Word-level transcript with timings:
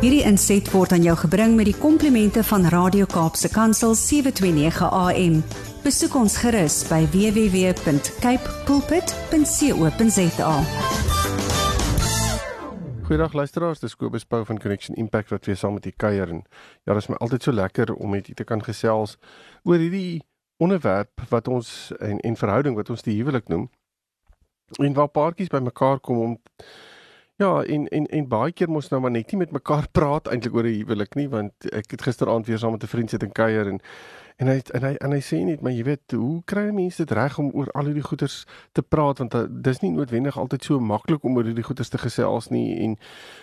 Hierdie 0.00 0.22
inset 0.24 0.64
word 0.72 0.94
aan 0.96 1.02
jou 1.04 1.12
gebring 1.26 1.58
met 1.58 1.66
die 1.68 1.76
komplimente 1.76 2.40
van 2.48 2.62
Radio 2.72 3.04
Kaapse 3.04 3.50
Kansel 3.52 3.92
729 3.92 4.86
AM. 4.96 5.34
Besoek 5.84 6.14
ons 6.16 6.38
gerus 6.40 6.78
by 6.88 7.02
www.cape 7.12 8.54
pulpit.co.za. 8.64 10.54
Goeiedag 13.10 13.36
luisteraars, 13.36 13.84
dis 13.84 13.96
Kobus 14.00 14.24
Pau 14.24 14.40
van 14.48 14.56
Connection 14.56 14.96
Impact 14.96 15.34
wat 15.36 15.44
weer 15.44 15.60
saam 15.60 15.76
met 15.76 15.84
u 15.84 15.92
kuier 15.92 16.32
en 16.32 16.40
ja, 16.48 16.94
dit 16.94 17.02
is 17.02 17.12
my 17.12 17.20
altyd 17.20 17.44
so 17.44 17.52
lekker 17.52 17.92
om 17.92 18.16
met 18.16 18.32
u 18.32 18.34
te 18.40 18.48
kan 18.48 18.64
gesels 18.64 19.18
oor 19.68 19.76
hierdie 19.84 20.24
onderwerp 20.64 21.28
wat 21.28 21.44
ons 21.52 21.92
en 22.00 22.24
en 22.24 22.40
verhouding 22.40 22.80
wat 22.80 22.88
ons 22.88 23.04
die 23.04 23.18
huwelik 23.20 23.52
noem. 23.52 23.68
En 24.80 24.96
waar 24.96 25.12
paartjies 25.12 25.52
bymekaar 25.52 26.00
kom 26.00 26.24
om 26.24 26.40
Ja, 27.40 27.62
en 27.62 27.88
en 27.88 28.06
en 28.06 28.26
baie 28.28 28.52
keer 28.52 28.68
mos 28.68 28.90
nou 28.92 28.98
maar 29.00 29.10
net 29.14 29.30
nie 29.32 29.38
met 29.40 29.52
mekaar 29.56 29.86
praat 29.96 30.26
eintlik 30.28 30.54
oor 30.58 30.66
'n 30.68 30.74
huwelik 30.74 31.14
nie, 31.16 31.28
want 31.28 31.70
ek 31.72 31.90
het 31.90 32.02
gisteraand 32.04 32.46
weer 32.46 32.58
saam 32.58 32.74
met 32.76 32.82
'n 32.84 32.92
vriend 32.92 33.10
sit 33.10 33.22
en 33.22 33.32
kuier 33.32 33.66
en 33.68 33.80
En 34.40 34.48
hy 34.48 34.56
en 34.72 34.84
hy 34.86 34.94
en 35.04 35.12
hy 35.12 35.18
sê 35.20 35.38
net 35.44 35.60
maar 35.60 35.74
jy 35.76 35.82
weet 35.84 36.14
hoe 36.16 36.38
kry 36.48 36.70
mense 36.72 36.96
dit 37.02 37.10
reg 37.16 37.34
om 37.42 37.50
oor 37.52 37.68
al 37.76 37.90
hierdie 37.90 38.04
goeters 38.06 38.46
te 38.76 38.80
praat? 38.80 39.20
Want 39.20 39.34
uh, 39.36 39.42
dis 39.66 39.82
nie 39.82 39.90
noodwendig 39.92 40.38
altyd 40.40 40.64
so 40.64 40.80
maklik 40.80 41.26
om 41.28 41.36
oor 41.36 41.44
hierdie 41.44 41.66
goeters 41.66 41.92
te 41.92 42.00
gesels 42.00 42.48
nie 42.54 42.78
en 42.86 42.96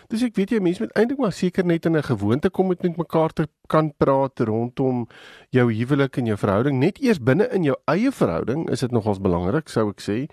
dis 0.10 0.24
ek 0.26 0.34
weet 0.40 0.56
jy 0.56 0.62
mense 0.66 0.82
moet 0.82 0.96
eintlik 0.98 1.22
maar 1.22 1.36
seker 1.38 1.70
net 1.70 1.86
in 1.86 1.98
'n 1.98 2.08
gewoonte 2.10 2.50
kom 2.50 2.74
met 2.74 2.82
mekaar 2.82 3.34
te 3.34 3.46
kan 3.70 3.92
praat 3.98 4.40
rondom 4.40 5.06
jou 5.52 5.68
huwelik 5.74 6.18
en 6.18 6.26
jou 6.26 6.38
verhouding. 6.38 6.80
Net 6.80 6.98
eers 7.04 7.20
binne 7.22 7.46
in 7.54 7.64
jou 7.64 7.76
eie 7.86 8.12
verhouding 8.12 8.70
is 8.70 8.80
dit 8.80 8.92
nogals 8.92 9.22
belangrik 9.22 9.70
sou 9.70 9.90
ek 9.90 10.02
sê. 10.02 10.26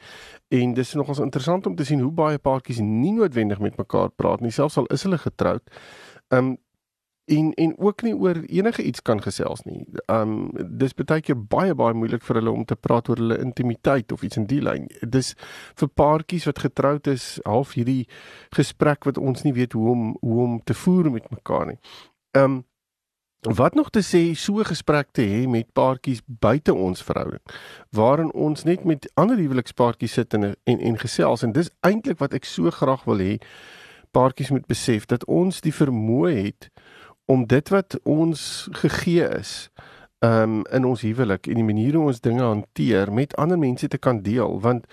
En 0.48 0.74
dis 0.74 0.94
nogals 0.94 1.18
interessant 1.18 1.66
om 1.66 1.76
te 1.76 1.84
sien 1.84 2.00
hoe 2.00 2.12
baie 2.12 2.38
paartjies 2.38 2.80
nie 2.80 3.12
noodwendig 3.12 3.60
met 3.60 3.76
mekaar 3.76 4.10
praat 4.16 4.40
nie 4.40 4.50
selfs 4.50 4.78
al 4.78 4.86
is 4.86 5.02
hulle 5.02 5.18
getroud. 5.18 5.62
Ehm 6.32 6.56
um, 6.56 6.56
en 7.24 7.52
en 7.54 7.78
ook 7.78 8.02
nie 8.02 8.14
oor 8.16 8.36
enige 8.36 8.82
iets 8.82 9.02
kan 9.02 9.22
gesels 9.22 9.62
nie. 9.62 9.86
Um 10.06 10.50
dis 10.78 10.94
baie 10.94 11.20
keer 11.20 11.38
baie 11.38 11.74
baie 11.74 11.94
moeilik 11.94 12.22
vir 12.22 12.40
hulle 12.40 12.52
om 12.52 12.64
te 12.64 12.76
praat 12.76 13.08
oor 13.08 13.20
hulle 13.20 13.38
intimiteit 13.40 14.12
of 14.12 14.22
iets 14.22 14.36
in 14.36 14.46
die 14.50 14.60
lyn. 14.62 14.88
Dis 15.00 15.34
vir 15.80 15.88
paartjies 15.88 16.44
wat 16.50 16.58
getroud 16.66 17.06
is, 17.06 17.38
half 17.44 17.72
hierdie 17.78 18.04
gesprek 18.56 19.08
wat 19.08 19.18
ons 19.18 19.44
nie 19.44 19.54
weet 19.56 19.72
hoe 19.72 19.90
om 19.90 20.06
hoe 20.20 20.42
om 20.44 20.60
te 20.64 20.74
voer 20.74 21.10
met 21.10 21.30
mekaar 21.30 21.66
nie. 21.72 21.80
Um 22.36 22.64
wat 23.44 23.74
nog 23.74 23.90
te 23.90 24.00
sê 24.00 24.34
so 24.34 24.58
'n 24.58 24.64
gesprek 24.64 25.08
te 25.12 25.22
hê 25.22 25.48
met 25.48 25.72
paartjies 25.72 26.20
buite 26.26 26.74
ons 26.74 27.02
verhouding 27.02 27.42
waarin 27.90 28.32
ons 28.32 28.64
net 28.64 28.84
met 28.84 29.10
ander 29.14 29.36
huwelikspaartjies 29.36 30.12
sit 30.12 30.34
en 30.34 30.56
en 30.64 30.80
en 30.80 30.98
gesels 30.98 31.42
en 31.42 31.52
dis 31.52 31.70
eintlik 31.80 32.18
wat 32.18 32.34
ek 32.34 32.44
so 32.44 32.70
graag 32.70 33.04
wil 33.04 33.18
hê 33.18 33.38
paartjies 34.10 34.50
moet 34.50 34.66
besef 34.66 35.06
dat 35.06 35.24
ons 35.24 35.60
die 35.60 35.74
vermoë 35.74 36.32
het 36.42 36.70
om 37.26 37.46
dit 37.46 37.68
wat 37.68 37.98
ons 38.02 38.68
gegee 38.72 39.28
is 39.28 39.70
um 40.24 40.62
in 40.72 40.84
ons 40.84 41.02
huwelik 41.04 41.48
en 41.50 41.60
die 41.60 41.66
manier 41.66 41.98
hoe 41.98 42.08
ons 42.08 42.22
dinge 42.24 42.42
hanteer 42.42 43.12
met 43.12 43.36
ander 43.40 43.58
mense 43.60 43.88
te 43.88 43.98
kan 43.98 44.22
deel. 44.24 44.60
Want 44.64 44.86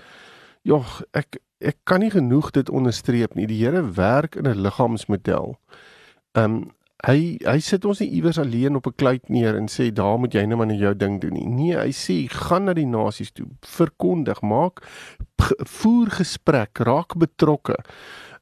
jog 0.68 1.02
ek 1.18 1.40
ek 1.62 1.78
kan 1.86 2.02
nie 2.02 2.12
genoeg 2.12 2.50
dit 2.56 2.70
onderstreep 2.74 3.36
nie. 3.38 3.48
Die 3.48 3.62
Here 3.62 3.84
werk 3.96 4.36
in 4.36 4.48
'n 4.48 4.62
liggaamsmodel. 4.66 5.58
Um 6.34 6.72
hy 7.06 7.38
hy 7.46 7.60
sit 7.60 7.86
ons 7.86 8.00
nie 8.00 8.10
iewers 8.10 8.38
alleen 8.38 8.76
op 8.76 8.88
'n 8.88 8.96
kluit 8.96 9.30
neer 9.30 9.56
en 9.56 9.68
sê 9.68 9.92
daar 9.94 10.20
moet 10.20 10.34
jy 10.34 10.46
net 10.46 10.58
maar 10.58 10.68
net 10.68 10.80
jou 10.80 10.96
ding 10.96 11.22
doen 11.22 11.34
nie. 11.34 11.48
Nee 11.48 11.78
hy 11.78 11.92
sê 11.92 12.28
gaan 12.30 12.66
na 12.66 12.74
die 12.74 12.86
nasies 12.86 13.32
toe. 13.32 13.48
Verkondig. 13.62 14.42
Maak 14.42 14.82
voer 15.78 16.10
gesprek. 16.10 16.78
Raak 16.80 17.18
betrokke. 17.18 17.78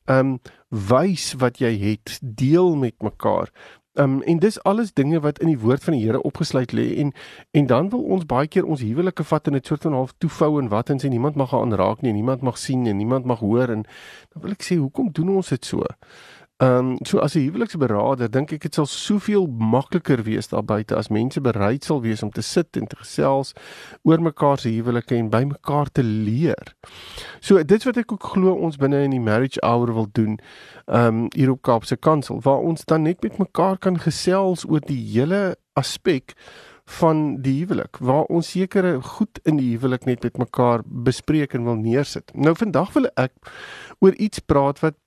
Um 0.07 0.39
wys 0.69 1.33
wat 1.33 1.57
jy 1.57 1.77
het. 1.77 2.19
Deel 2.21 2.75
met 2.75 3.01
mekaar 3.01 3.49
Um, 3.93 4.21
en 4.21 4.39
dis 4.39 4.63
alles 4.63 4.93
dinge 4.93 5.19
wat 5.19 5.39
in 5.39 5.47
die 5.47 5.59
woord 5.59 5.83
van 5.83 5.93
die 5.93 6.03
Here 6.05 6.21
opgesluit 6.21 6.71
lê 6.71 6.95
en 7.01 7.13
en 7.51 7.65
dan 7.65 7.89
wil 7.89 8.03
ons 8.03 8.25
baie 8.25 8.47
keer 8.47 8.65
ons 8.65 8.83
huwelike 8.85 9.23
vat 9.23 9.47
in 9.47 9.55
'n 9.55 9.63
soort 9.63 9.81
van 9.81 9.93
half 9.93 10.13
toevou 10.17 10.61
en 10.61 10.69
wat 10.69 10.89
en 10.89 10.99
sê 10.99 11.09
niemand 11.09 11.35
mag 11.35 11.53
aanraak 11.53 12.01
nie, 12.01 12.13
niemand 12.13 12.41
mag 12.41 12.57
sien 12.57 12.85
en 12.85 12.97
niemand 12.97 13.25
mag 13.25 13.39
hoor 13.39 13.69
en 13.69 13.81
dan 14.29 14.41
wil 14.41 14.51
ek 14.51 14.61
sê 14.61 14.77
hoekom 14.77 15.09
doen 15.11 15.35
ons 15.35 15.49
dit 15.49 15.65
so? 15.65 15.83
Ehm 16.59 16.77
um, 16.77 16.97
so 17.05 17.19
as 17.19 17.35
'n 17.35 17.39
huweliksberader 17.39 18.27
dink 18.31 18.51
ek 18.51 18.61
dit 18.61 18.75
sal 18.75 18.85
soveel 18.85 19.45
makliker 19.47 20.23
wees 20.27 20.49
daar 20.51 20.65
buite 20.65 20.95
as 20.95 21.07
mense 21.07 21.39
bereid 21.41 21.85
sal 21.87 22.01
wees 22.01 22.23
om 22.23 22.31
te 22.35 22.41
sit 22.41 22.75
en 22.77 22.87
te 22.87 22.97
gesels 22.99 23.53
oor 24.03 24.19
mekaar 24.19 24.59
se 24.59 24.69
huwelike 24.69 25.15
en 25.15 25.29
by 25.29 25.43
mekaar 25.47 25.87
te 25.87 26.03
leer. 26.03 26.75
So 27.39 27.63
dit 27.63 27.83
wat 27.87 27.97
ek 27.97 28.11
ook 28.11 28.27
glo 28.33 28.59
ons 28.59 28.75
binne 28.75 29.03
in 29.07 29.15
die 29.15 29.23
marriage 29.23 29.63
hour 29.63 29.93
wil 29.93 30.11
doen 30.11 30.35
ehm 30.91 31.07
um, 31.07 31.25
hier 31.31 31.51
op 31.51 31.61
Kaapse 31.61 31.95
Kansel 31.95 32.43
waar 32.43 32.59
ons 32.59 32.83
dan 32.85 33.07
net 33.07 33.23
met 33.23 33.39
mekaar 33.39 33.77
kan 33.77 33.95
gesels 33.97 34.67
oor 34.67 34.83
die 34.83 34.99
hele 35.15 35.55
aspek 35.79 36.35
van 36.99 37.41
die 37.41 37.59
huwelik 37.63 37.97
waar 38.03 38.27
ons 38.27 38.51
sekere 38.51 38.99
goed 39.01 39.39
in 39.45 39.57
die 39.61 39.77
huwelik 39.77 40.05
net 40.05 40.23
met 40.23 40.37
mekaar 40.37 40.83
bespreek 40.83 41.53
en 41.53 41.63
wil 41.63 41.79
neersit. 41.79 42.31
Nou 42.35 42.51
vandag 42.55 42.91
wil 42.93 43.07
ek 43.15 43.31
oor 44.03 44.13
iets 44.19 44.43
praat 44.43 44.83
wat 44.83 44.99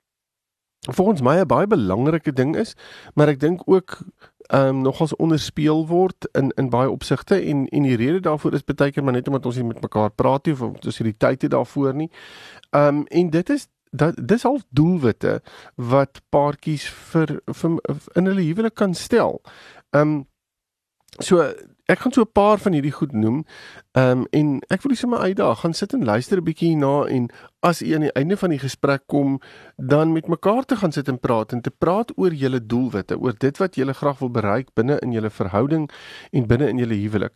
vir 0.91 1.05
ons 1.05 1.21
my 1.21 1.39
'n 1.39 1.47
baie 1.47 1.67
belangrike 1.67 2.33
ding 2.33 2.55
is, 2.55 2.75
maar 3.15 3.27
ek 3.27 3.39
dink 3.39 3.61
ook 3.65 4.03
ehm 4.51 4.67
um, 4.67 4.81
nogals 4.81 5.15
onderspeel 5.15 5.87
word 5.87 6.27
in 6.33 6.51
in 6.57 6.69
baie 6.69 6.89
opsigte 6.89 7.35
en 7.35 7.67
en 7.67 7.83
die 7.83 7.95
rede 7.95 8.19
daarvoor 8.19 8.53
is 8.53 8.63
baie 8.63 8.91
keer 8.91 9.03
maar 9.03 9.13
net 9.13 9.27
omdat 9.27 9.45
ons 9.45 9.55
nie 9.55 9.63
met 9.63 9.81
mekaar 9.81 10.11
praat 10.11 10.45
nie 10.45 10.53
of 10.53 10.61
ons 10.61 10.97
het 10.97 11.05
die 11.05 11.17
tyd 11.17 11.41
nie 11.41 11.49
daarvoor 11.49 11.93
nie. 11.93 12.09
Ehm 12.71 12.97
um, 12.97 13.05
en 13.07 13.29
dit 13.29 13.49
is 13.49 13.67
dat 13.91 14.27
dis 14.27 14.45
al 14.45 14.59
doelwitte 14.69 15.41
wat 15.75 16.21
paartjies 16.29 16.89
vir, 16.89 17.39
vir 17.45 17.77
in 18.15 18.25
hulle 18.25 18.41
huwelik 18.41 18.75
kan 18.75 18.93
stel. 18.93 19.41
Ehm 19.91 20.01
um, 20.01 20.27
so 21.19 21.53
ek 21.93 22.03
gaan 22.03 22.13
so 22.15 22.21
'n 22.25 22.31
paar 22.33 22.57
van 22.57 22.73
hierdie 22.73 22.91
goed 22.91 23.13
noem. 23.13 23.43
Ehm 23.93 24.23
um, 24.23 24.25
en 24.31 24.47
ek 24.69 24.81
wil 24.81 24.95
sommer 24.95 25.19
uitdaag, 25.19 25.59
gaan 25.59 25.73
sit 25.73 25.93
en 25.93 26.05
luister 26.05 26.37
'n 26.37 26.43
bietjie 26.43 26.69
hierna 26.69 27.05
en 27.07 27.29
as 27.61 27.81
u 27.81 27.93
aan 27.93 28.07
die 28.07 28.15
einde 28.19 28.37
van 28.37 28.49
die 28.49 28.59
gesprek 28.59 29.03
kom, 29.07 29.39
dan 29.77 30.11
met 30.11 30.27
mekaar 30.27 30.65
te 30.65 30.75
gaan 30.75 30.91
sit 30.91 31.07
en 31.07 31.19
praat 31.19 31.51
en 31.51 31.61
te 31.61 31.71
praat 31.71 32.11
oor 32.17 32.33
julle 32.33 32.65
doelwitte, 32.65 33.19
oor 33.19 33.33
dit 33.37 33.57
wat 33.57 33.75
julle 33.75 33.93
graag 33.93 34.19
wil 34.19 34.31
bereik 34.31 34.73
binne 34.73 34.99
in 34.99 35.11
julle 35.11 35.29
verhouding 35.29 35.89
en 36.31 36.47
binne 36.47 36.67
in 36.69 36.77
julle 36.77 36.95
huwelik. 36.95 37.33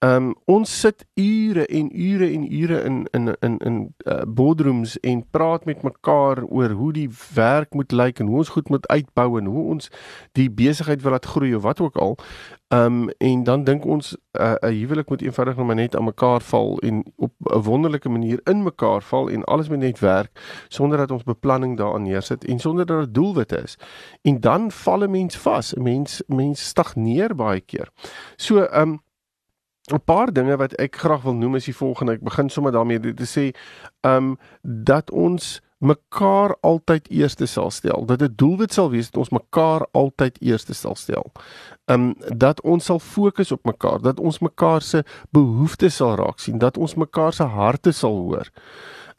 Ehm 0.00 0.30
um, 0.30 0.34
ons 0.44 0.80
sit 0.80 1.02
ure 1.14 1.66
en 1.66 1.88
ure 1.92 2.26
en 2.32 2.44
ure 2.52 2.82
in 2.82 3.06
in 3.10 3.36
in 3.40 3.58
in 3.58 3.94
uh, 4.04 4.22
boardrooms 4.26 5.00
en 5.00 5.26
praat 5.30 5.64
met 5.64 5.82
mekaar 5.82 6.44
oor 6.44 6.70
hoe 6.70 6.92
die 6.92 7.10
werk 7.34 7.74
moet 7.74 7.92
lyk 7.92 8.18
en 8.18 8.26
hoe 8.26 8.36
ons 8.36 8.48
goed 8.48 8.68
moet 8.68 8.88
uitbou 8.88 9.38
en 9.38 9.44
hoe 9.44 9.64
ons 9.64 9.90
die 10.32 10.50
besigheid 10.50 11.02
wil 11.02 11.10
laat 11.10 11.26
groei 11.26 11.54
of 11.54 11.62
wat 11.62 11.80
ook 11.80 11.96
al. 11.96 12.16
Ehm 12.68 12.84
um, 12.84 13.10
en 13.18 13.42
dan 13.44 13.64
dink 13.64 13.84
ons 13.84 14.16
uh, 14.16 14.54
'n 14.62 14.66
uh, 14.66 14.78
huwelik 14.78 15.08
moet 15.08 15.22
eenvoudig 15.22 15.56
net 15.56 15.66
maar 15.66 15.76
net 15.76 15.96
aan 15.96 16.04
mekaar 16.04 16.40
val 16.40 16.78
en 16.78 17.04
op 17.16 17.32
'n 17.40 17.62
wonderlike 17.62 18.08
manier 18.08 18.40
in 18.44 18.62
mekaar 18.62 19.02
val 19.02 19.28
en 19.28 19.44
alles 19.44 19.68
moet 19.68 19.78
net 19.78 19.98
werk 19.98 20.64
sonder 20.68 20.98
dat 20.98 21.10
ons 21.10 21.22
beplanning 21.22 21.76
daaraan 21.76 22.02
neersit 22.02 22.44
en 22.44 22.58
sonder 22.58 22.86
dat 22.86 23.00
dit 23.04 23.14
doelwitte 23.14 23.62
is. 23.62 23.78
En 24.22 24.40
dan 24.40 24.70
val 24.70 25.02
'n 25.02 25.10
mens 25.10 25.36
vas. 25.36 25.74
'n 25.74 25.82
Mens 25.82 26.22
mens 26.26 26.66
stagneer 26.66 27.34
baie 27.34 27.60
keer. 27.60 27.88
So 28.36 28.64
ehm 28.64 28.88
um, 28.88 29.00
'n 29.92 30.04
paar 30.04 30.32
dinge 30.32 30.56
wat 30.56 30.72
ek 30.78 30.96
graag 30.96 31.22
wil 31.22 31.34
noem 31.34 31.54
is 31.54 31.64
die 31.64 31.76
volgende. 31.76 32.12
Ek 32.12 32.24
begin 32.24 32.48
sommer 32.48 32.72
daarmee 32.72 33.14
te 33.14 33.26
sê, 33.26 33.54
um, 34.00 34.38
dat 34.62 35.10
ons 35.10 35.60
mekaar 35.80 36.56
altyd 36.60 37.08
eerste 37.08 37.46
sal 37.46 37.70
stel. 37.70 38.04
Dat 38.06 38.18
dit 38.18 38.38
doelwit 38.38 38.72
sal 38.72 38.90
wees 38.90 39.08
dat 39.10 39.16
ons 39.16 39.32
mekaar 39.32 39.86
altyd 39.96 40.36
eerste 40.40 40.74
sal 40.74 40.94
stel. 40.94 41.32
Um, 41.84 42.14
dat 42.36 42.60
ons 42.60 42.84
sal 42.84 42.98
fokus 42.98 43.52
op 43.52 43.64
mekaar, 43.64 44.00
dat 44.00 44.20
ons 44.20 44.38
mekaar 44.38 44.82
se 44.82 45.04
behoeftes 45.32 45.96
sal 45.96 46.14
raak 46.20 46.38
sien, 46.38 46.58
dat 46.58 46.76
ons 46.76 46.94
mekaar 46.94 47.32
se 47.32 47.44
harte 47.48 47.92
sal 47.96 48.16
hoor. 48.16 48.52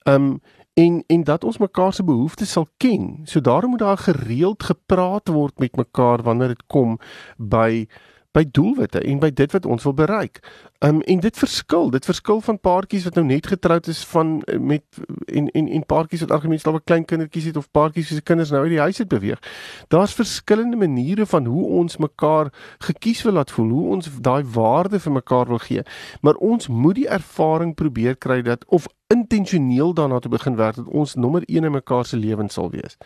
Um, 0.04 0.42
en 0.74 1.04
en 1.08 1.24
dat 1.24 1.44
ons 1.44 1.58
mekaar 1.58 1.94
se 1.94 2.04
behoeftes 2.04 2.52
sal 2.52 2.68
ken. 2.78 3.22
So 3.26 3.42
daarom 3.42 3.70
moet 3.70 3.80
daar 3.80 3.98
gereeld 3.98 4.64
gepraat 4.64 5.28
word 5.28 5.60
met 5.60 5.76
mekaar 5.76 6.22
wanneer 6.22 6.48
dit 6.48 6.64
kom 6.68 7.00
by 7.38 7.88
by 8.32 8.46
doelwitte 8.52 9.00
en 9.00 9.20
by 9.20 9.30
dit 9.36 9.52
wat 9.52 9.66
ons 9.66 9.84
wil 9.84 9.94
bereik. 9.94 10.40
Um 10.80 11.02
en 11.02 11.20
dit 11.20 11.38
verskil, 11.38 11.90
dit 11.92 12.06
verskil 12.06 12.42
van 12.42 12.60
paartjies 12.60 13.04
wat 13.04 13.18
nou 13.20 13.26
net 13.26 13.48
getroud 13.48 13.88
is 13.92 14.04
van 14.14 14.42
eh, 14.42 14.60
met 14.60 14.84
en 15.26 15.50
en 15.52 15.68
en 15.68 15.86
paartjies 15.86 16.24
wat 16.26 16.32
argumente 16.32 16.64
daar 16.64 16.80
'n 16.80 16.84
klein 16.84 17.06
kindertjies 17.06 17.46
het 17.46 17.58
of 17.58 17.72
paartjies 17.72 18.10
wie 18.10 18.18
se 18.18 18.24
kinders 18.24 18.50
nou 18.50 18.62
uit 18.62 18.72
die 18.72 18.80
huis 18.80 18.98
het 18.98 19.08
beweeg. 19.08 19.40
Daar's 19.88 20.14
verskillende 20.14 20.78
maniere 20.78 21.26
van 21.26 21.46
hoe 21.46 21.66
ons 21.66 21.98
mekaar 21.98 22.54
gekies 22.78 23.22
wil 23.24 23.34
laat 23.34 23.52
voel, 23.52 23.70
hoe 23.70 23.90
ons 23.90 24.10
daai 24.22 24.44
waarde 24.44 25.00
vir 25.00 25.12
mekaar 25.12 25.48
wil 25.48 25.58
gee. 25.58 25.84
Maar 26.22 26.36
ons 26.36 26.68
moet 26.68 26.96
die 26.96 27.08
ervaring 27.08 27.76
probeer 27.76 28.16
kry 28.16 28.42
dat 28.42 28.66
of 28.66 28.88
intentioneel 29.32 29.94
daarna 29.94 30.20
te 30.20 30.30
begin 30.30 30.56
werk 30.56 30.76
dat 30.76 30.88
ons 30.88 31.16
nommer 31.16 31.44
1 31.46 31.64
in 31.64 31.72
mekaar 31.72 32.06
se 32.06 32.18
lewens 32.18 32.54
sal 32.54 32.70
wees. 32.70 32.98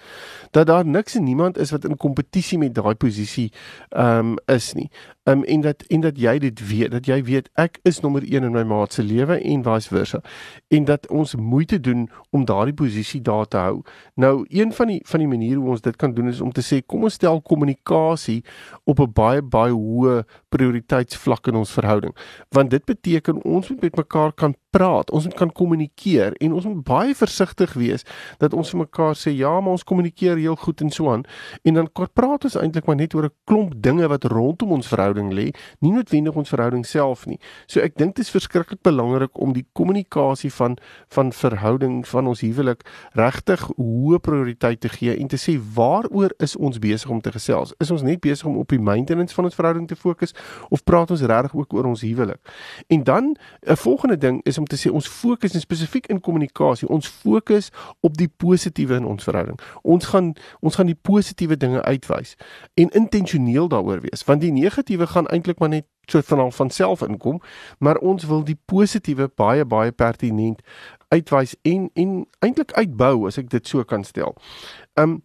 Dat 0.51 0.67
daar 0.67 0.85
niks 0.85 1.15
en 1.15 1.23
niemand 1.23 1.57
is 1.57 1.71
wat 1.71 1.85
in 1.85 1.97
kompetisie 1.97 2.57
met 2.57 2.73
daai 2.75 2.95
posisie 2.95 3.51
ehm 3.89 4.17
um, 4.17 4.37
is 4.45 4.73
nie. 4.73 4.89
Um 5.23 5.43
en 5.43 5.61
dat 5.61 5.81
en 5.81 6.01
dat 6.01 6.17
jy 6.17 6.37
dit 6.39 6.67
weet, 6.67 6.91
dat 6.91 7.05
jy 7.05 7.23
weet 7.23 7.49
ek 7.53 7.79
is 7.83 7.99
nommer 7.99 8.21
1 8.21 8.43
in 8.43 8.51
my 8.51 8.63
maat 8.63 8.93
se 8.93 9.03
lewe 9.03 9.39
en 9.41 9.63
vice 9.63 9.89
versa. 9.89 10.21
En 10.67 10.85
dat 10.85 11.07
ons 11.09 11.35
moeite 11.35 11.79
doen 11.79 12.09
om 12.29 12.45
daardie 12.45 12.73
posisie 12.73 13.21
daar 13.21 13.47
te 13.47 13.57
hou. 13.57 13.81
Nou, 14.13 14.45
een 14.49 14.73
van 14.73 14.87
die 14.87 15.01
van 15.05 15.19
die 15.19 15.27
maniere 15.27 15.59
hoe 15.59 15.69
ons 15.69 15.81
dit 15.81 15.95
kan 15.95 16.13
doen 16.13 16.27
is 16.27 16.41
om 16.41 16.51
te 16.51 16.61
sê 16.61 16.81
kom 16.85 17.03
ons 17.03 17.13
stel 17.13 17.41
kommunikasie 17.41 18.43
op 18.83 18.99
'n 18.99 19.11
baie 19.13 19.41
baie 19.41 19.73
hoë 19.73 20.23
prioriteitsvlak 20.49 21.47
in 21.47 21.55
ons 21.55 21.71
verhouding. 21.71 22.15
Want 22.49 22.69
dit 22.69 22.85
beteken 22.85 23.43
ons 23.43 23.69
moet 23.69 23.81
met 23.81 23.95
mekaar 23.95 24.33
kan 24.33 24.55
praat, 24.69 25.11
ons 25.11 25.23
moet 25.23 25.33
kan 25.33 25.51
kommunikeer 25.51 26.14
en 26.21 26.53
ons 26.53 26.65
moet 26.65 26.83
baie 26.83 27.15
versigtig 27.15 27.73
wees 27.73 28.03
dat 28.37 28.53
ons 28.53 28.69
vir 28.69 28.79
mekaar 28.79 29.15
sê 29.15 29.35
ja, 29.35 29.59
maar 29.59 29.71
ons 29.71 29.83
kommunikeer 29.83 30.37
heel 30.37 30.55
goed 30.55 30.81
en 30.81 30.89
so 30.89 31.11
aan 31.11 31.23
en 31.63 31.73
dan 31.73 31.89
praat 32.13 32.43
ons 32.43 32.55
eintlik 32.55 32.85
maar 32.85 32.95
net 32.95 33.13
oor 33.15 33.25
'n 33.25 33.33
klomp 33.45 33.73
dinge 33.77 34.07
wat 34.07 34.23
rondom 34.23 34.71
ons 34.71 34.87
verhouding 34.87 35.33
lê, 35.33 35.51
nie 35.79 35.91
noodwendig 35.91 36.35
ons 36.35 36.49
verhouding 36.49 36.85
self 36.85 37.25
nie. 37.25 37.39
So 37.67 37.79
ek 37.79 37.97
dink 37.97 38.15
dit 38.15 38.25
is 38.25 38.31
verskriklik 38.31 38.81
belangrik 38.81 39.37
om 39.41 39.53
die 39.53 39.65
kommunikasie 39.73 40.51
van 40.51 40.77
van 41.07 41.31
verhouding 41.31 42.07
van 42.07 42.27
ons 42.27 42.41
huwelik 42.41 42.83
regtig 43.13 43.61
hoë 43.77 44.19
prioriteit 44.19 44.79
te 44.79 44.89
gee 44.89 45.15
en 45.17 45.27
te 45.27 45.37
sê 45.37 45.57
waaroor 45.75 46.33
is 46.39 46.55
ons 46.55 46.79
besig 46.79 47.09
om 47.09 47.21
te 47.21 47.31
gesels? 47.31 47.73
Is 47.79 47.91
ons 47.91 48.01
net 48.01 48.21
besig 48.21 48.47
om 48.47 48.57
op 48.57 48.69
die 48.69 48.79
maintenance 48.79 49.35
van 49.35 49.45
ons 49.49 49.55
verhouding 49.55 49.87
te 49.87 49.95
fokus 49.95 50.33
of 50.69 50.83
praat 50.83 51.11
ons 51.11 51.21
regtig 51.21 51.55
ook 51.55 51.73
oor 51.73 51.85
ons 51.85 52.01
huwelik? 52.01 52.39
En 52.87 53.03
dan 53.03 53.35
'n 53.67 53.75
volgende 53.75 54.17
ding 54.17 54.41
is 54.43 54.57
om 54.57 54.65
te 54.65 54.77
sê 54.77 54.91
ons 54.91 55.07
fokus 55.07 55.53
en 55.53 55.59
spesifiek 55.59 56.04
in 56.07 56.21
kommunikasie, 56.21 56.87
ons 56.87 57.07
fokus 57.07 57.69
op 57.99 58.17
die 58.17 58.27
positiewe 58.27 58.95
in 58.95 59.05
ons 59.05 59.23
verhouding. 59.23 59.59
Ons 59.81 60.05
gaan 60.05 60.33
ons 60.59 60.75
gaan 60.75 60.89
die 60.89 60.99
positiewe 61.01 61.57
dinge 61.57 61.81
uitwys 61.81 62.35
en 62.73 62.89
intentioneel 62.89 63.67
daaroor 63.67 64.01
wees, 64.01 64.23
want 64.23 64.41
die 64.41 64.51
negatiewe 64.51 65.07
gaan 65.07 65.27
eintlik 65.27 65.59
maar 65.59 65.69
net 65.69 65.85
so 66.05 66.21
van 66.21 66.51
van 66.51 66.69
self 66.69 67.01
inkom, 67.01 67.41
maar 67.79 67.97
ons 67.97 68.25
wil 68.25 68.43
die 68.43 68.57
positiewe 68.65 69.29
baie 69.35 69.65
baie 69.65 69.91
pertinent 69.91 70.61
uitwys 71.07 71.55
en 71.61 71.89
en 71.93 72.25
eintlik 72.39 72.73
uitbou 72.73 73.27
as 73.27 73.37
ek 73.41 73.49
dit 73.49 73.67
so 73.67 73.83
kan 73.83 74.03
stel. 74.03 74.35
Um 74.93 75.23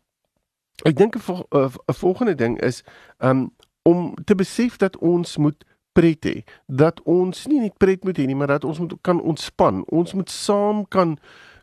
ek 0.85 0.97
dink 0.97 1.17
'n 1.17 1.71
volgende 1.93 2.35
ding 2.35 2.61
is 2.61 2.82
um 3.19 3.50
om 3.82 4.15
te 4.25 4.35
besef 4.35 4.77
dat 4.77 4.97
ons 4.99 5.37
moet 5.37 5.65
pret 5.92 6.26
hê 6.26 6.37
dat 6.66 7.00
ons 7.04 7.46
nie 7.50 7.60
net 7.60 7.76
pret 7.78 8.04
moet 8.04 8.19
hê 8.19 8.26
nie 8.28 8.38
maar 8.38 8.54
dat 8.54 8.64
ons 8.64 8.78
moet 8.82 8.94
kan 9.06 9.20
ontspan. 9.20 9.84
Ons 9.88 10.14
moet 10.14 10.31
saam 10.31 10.84
kan 10.88 11.19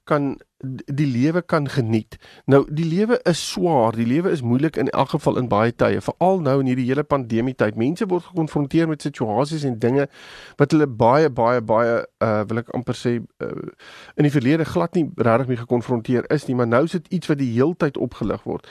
kan 0.08 0.38
die 0.86 1.06
lewe 1.06 1.42
kan 1.42 1.70
geniet. 1.70 2.18
Nou 2.46 2.66
die 2.74 2.86
lewe 2.86 3.20
is 3.30 3.42
swaar, 3.52 3.94
die 3.94 4.06
lewe 4.06 4.32
is 4.32 4.42
moeilik 4.42 4.76
in 4.76 4.90
elk 4.90 5.10
geval 5.10 5.38
in 5.38 5.48
baie 5.48 5.72
tye, 5.76 6.02
veral 6.02 6.40
nou 6.42 6.60
in 6.60 6.72
hierdie 6.72 6.88
hele 6.90 7.04
pandemie 7.04 7.54
tyd. 7.56 7.78
Mense 7.78 8.08
word 8.10 8.26
gekonfronteer 8.32 8.90
met 8.90 9.06
situasies 9.06 9.64
en 9.68 9.78
dinge 9.80 10.08
wat 10.58 10.74
hulle 10.74 10.88
baie 10.88 11.30
baie 11.30 11.62
baie 11.62 12.00
uh 12.24 12.42
wil 12.50 12.62
ek 12.64 12.72
amper 12.74 12.98
sê 12.98 13.14
uh, 13.18 13.52
in 14.18 14.26
die 14.26 14.34
verlede 14.34 14.66
glad 14.66 14.98
nie 14.98 15.06
regtig 15.16 15.52
mee 15.52 15.62
gekonfronteer 15.62 16.26
is 16.34 16.48
nie, 16.48 16.56
maar 16.58 16.68
nou 16.68 16.84
is 16.90 16.98
dit 16.98 17.12
iets 17.20 17.30
wat 17.30 17.38
die 17.38 17.52
heeltyd 17.54 17.98
opgelig 18.02 18.42
word. 18.50 18.66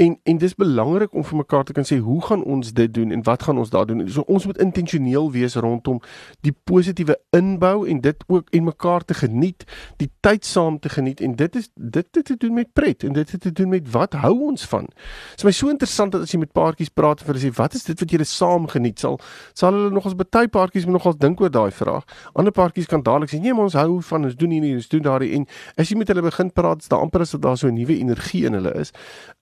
En 0.00 0.16
en 0.24 0.40
dis 0.40 0.56
belangrik 0.56 1.12
om 1.12 1.26
vir 1.28 1.42
mekaar 1.42 1.68
te 1.68 1.76
kan 1.76 1.84
sê 1.84 2.00
hoe 2.00 2.22
gaan 2.24 2.44
ons 2.44 2.72
dit 2.72 2.94
doen 2.94 3.12
en 3.12 3.26
wat 3.28 3.44
gaan 3.44 3.60
ons 3.60 3.70
daar 3.70 3.86
doen? 3.86 4.06
So 4.08 4.24
ons 4.26 4.48
moet 4.48 4.64
intentioneel 4.64 5.28
wees 5.36 5.60
rondom 5.60 6.00
die 6.40 6.56
positiewe 6.64 7.18
inbou 7.36 7.84
en 7.88 8.00
dit 8.00 8.24
ook 8.26 8.48
en 8.50 8.64
mekaar 8.64 9.04
te 9.04 9.14
geniet, 9.14 9.68
die 10.00 10.10
tyd 10.24 10.44
saam 10.44 10.80
te 10.80 10.88
geniet 10.88 11.17
en 11.20 11.34
dit 11.36 11.56
is 11.56 11.68
dit 11.74 12.06
het 12.14 12.24
te 12.24 12.36
doen 12.36 12.54
met 12.54 12.72
pret 12.72 13.04
en 13.04 13.12
dit 13.12 13.30
het 13.30 13.40
te 13.40 13.52
doen 13.52 13.68
met 13.68 13.90
wat 13.90 14.12
hou 14.12 14.34
ons 14.50 14.66
van. 14.66 14.84
Dit 14.84 15.38
is 15.38 15.44
my 15.44 15.54
so 15.56 15.68
interessant 15.72 16.12
dat 16.12 16.22
as 16.22 16.34
jy 16.34 16.40
met 16.42 16.52
paartjies 16.52 16.92
praat 16.94 17.22
vir 17.22 17.34
hulle 17.34 17.44
sê 17.46 17.52
wat 17.56 17.74
is 17.74 17.86
dit 17.88 18.00
wat 18.00 18.14
julle 18.14 18.28
saam 18.28 18.68
geniet 18.68 18.98
sal 18.98 19.18
sal 19.52 19.72
hulle 19.72 19.90
nog 19.94 20.06
ons 20.10 20.16
baie 20.18 20.48
paartjies 20.48 20.86
moet 20.86 20.98
nogals 20.98 21.18
dink 21.18 21.40
oor 21.40 21.50
daai 21.50 21.70
vraag. 21.70 22.06
Ander 22.34 22.52
paartjies 22.52 22.86
kan 22.90 23.02
dadelik 23.02 23.32
sê 23.32 23.40
nee 23.42 23.54
maar 23.54 23.70
ons 23.70 23.78
hou 23.78 24.00
van 24.10 24.24
ons 24.24 24.38
doen 24.38 24.56
hier 24.56 24.74
ons 24.74 24.88
doen 24.88 25.02
daar 25.02 25.22
en 25.22 25.46
as 25.76 25.90
jy 25.90 25.98
met 25.98 26.08
hulle 26.08 26.22
begin 26.22 26.52
praat 26.52 26.82
is 26.82 26.88
daar 26.88 27.04
amper 27.04 27.26
as 27.26 27.36
daar 27.36 27.56
so 27.56 27.68
'n 27.68 27.74
nuwe 27.74 27.98
energie 27.98 28.44
in 28.46 28.52
hulle 28.52 28.74
is. 28.74 28.92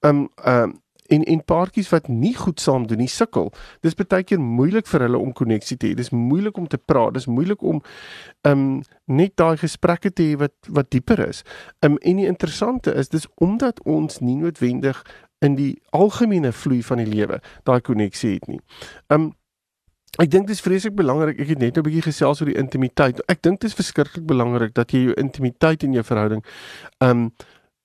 Um 0.03 0.29
um 0.45 0.81
en 1.11 1.25
en 1.25 1.45
paartjies 1.45 1.89
wat 1.93 2.09
nie 2.09 2.35
goed 2.35 2.61
saam 2.61 2.87
doen 2.87 2.99
nie 2.99 3.11
sukkel. 3.11 3.53
Dis 3.83 3.97
baie 3.99 4.25
keer 4.25 4.41
moeilik 4.41 4.87
vir 4.87 5.07
hulle 5.07 5.19
om 5.19 5.33
koneksie 5.33 5.77
te 5.77 5.91
hê. 5.91 5.95
Dis 5.95 6.11
moeilik 6.11 6.59
om 6.59 6.69
te 6.69 6.79
praat. 6.79 7.15
Dis 7.15 7.27
moeilik 7.27 7.63
om 7.63 7.83
um 8.49 8.67
net 9.07 9.37
daai 9.37 9.57
gesprekke 9.61 10.11
te 10.11 10.31
hê 10.31 10.37
wat 10.41 10.55
wat 10.69 10.91
dieper 10.91 11.23
is. 11.29 11.43
Um 11.81 11.99
en 12.03 12.23
die 12.23 12.29
interessante 12.29 12.95
is 12.95 13.09
dis 13.09 13.27
omdat 13.37 13.83
ons 13.85 14.21
nie 14.21 14.37
noodwendig 14.37 15.03
in 15.45 15.57
die 15.57 15.75
algemene 15.93 16.53
vloei 16.53 16.83
van 16.83 17.03
die 17.03 17.11
lewe 17.11 17.41
daai 17.65 17.81
koneksie 17.81 18.37
het 18.39 18.49
nie. 18.49 18.63
Um 19.09 19.35
Ek 20.17 20.31
dink 20.33 20.47
dit 20.49 20.57
is 20.57 20.63
vreeslik 20.65 20.95
belangrik. 20.97 21.41
Ek 21.43 21.51
het 21.51 21.59
net 21.61 21.75
nou 21.77 21.83
'n 21.83 21.89
bietjie 21.91 22.09
gesels 22.09 22.41
oor 22.41 22.49
die 22.49 22.57
intimiteit. 22.57 23.21
Ek 23.29 23.43
dink 23.43 23.61
dit 23.61 23.69
is 23.69 23.77
verskriklik 23.77 24.25
belangrik 24.25 24.73
dat 24.73 24.93
jy 24.93 24.99
jou 25.05 25.15
intimiteit 25.15 25.83
in 25.83 25.93
jou 25.93 26.03
verhouding 26.03 26.45
um 27.01 27.31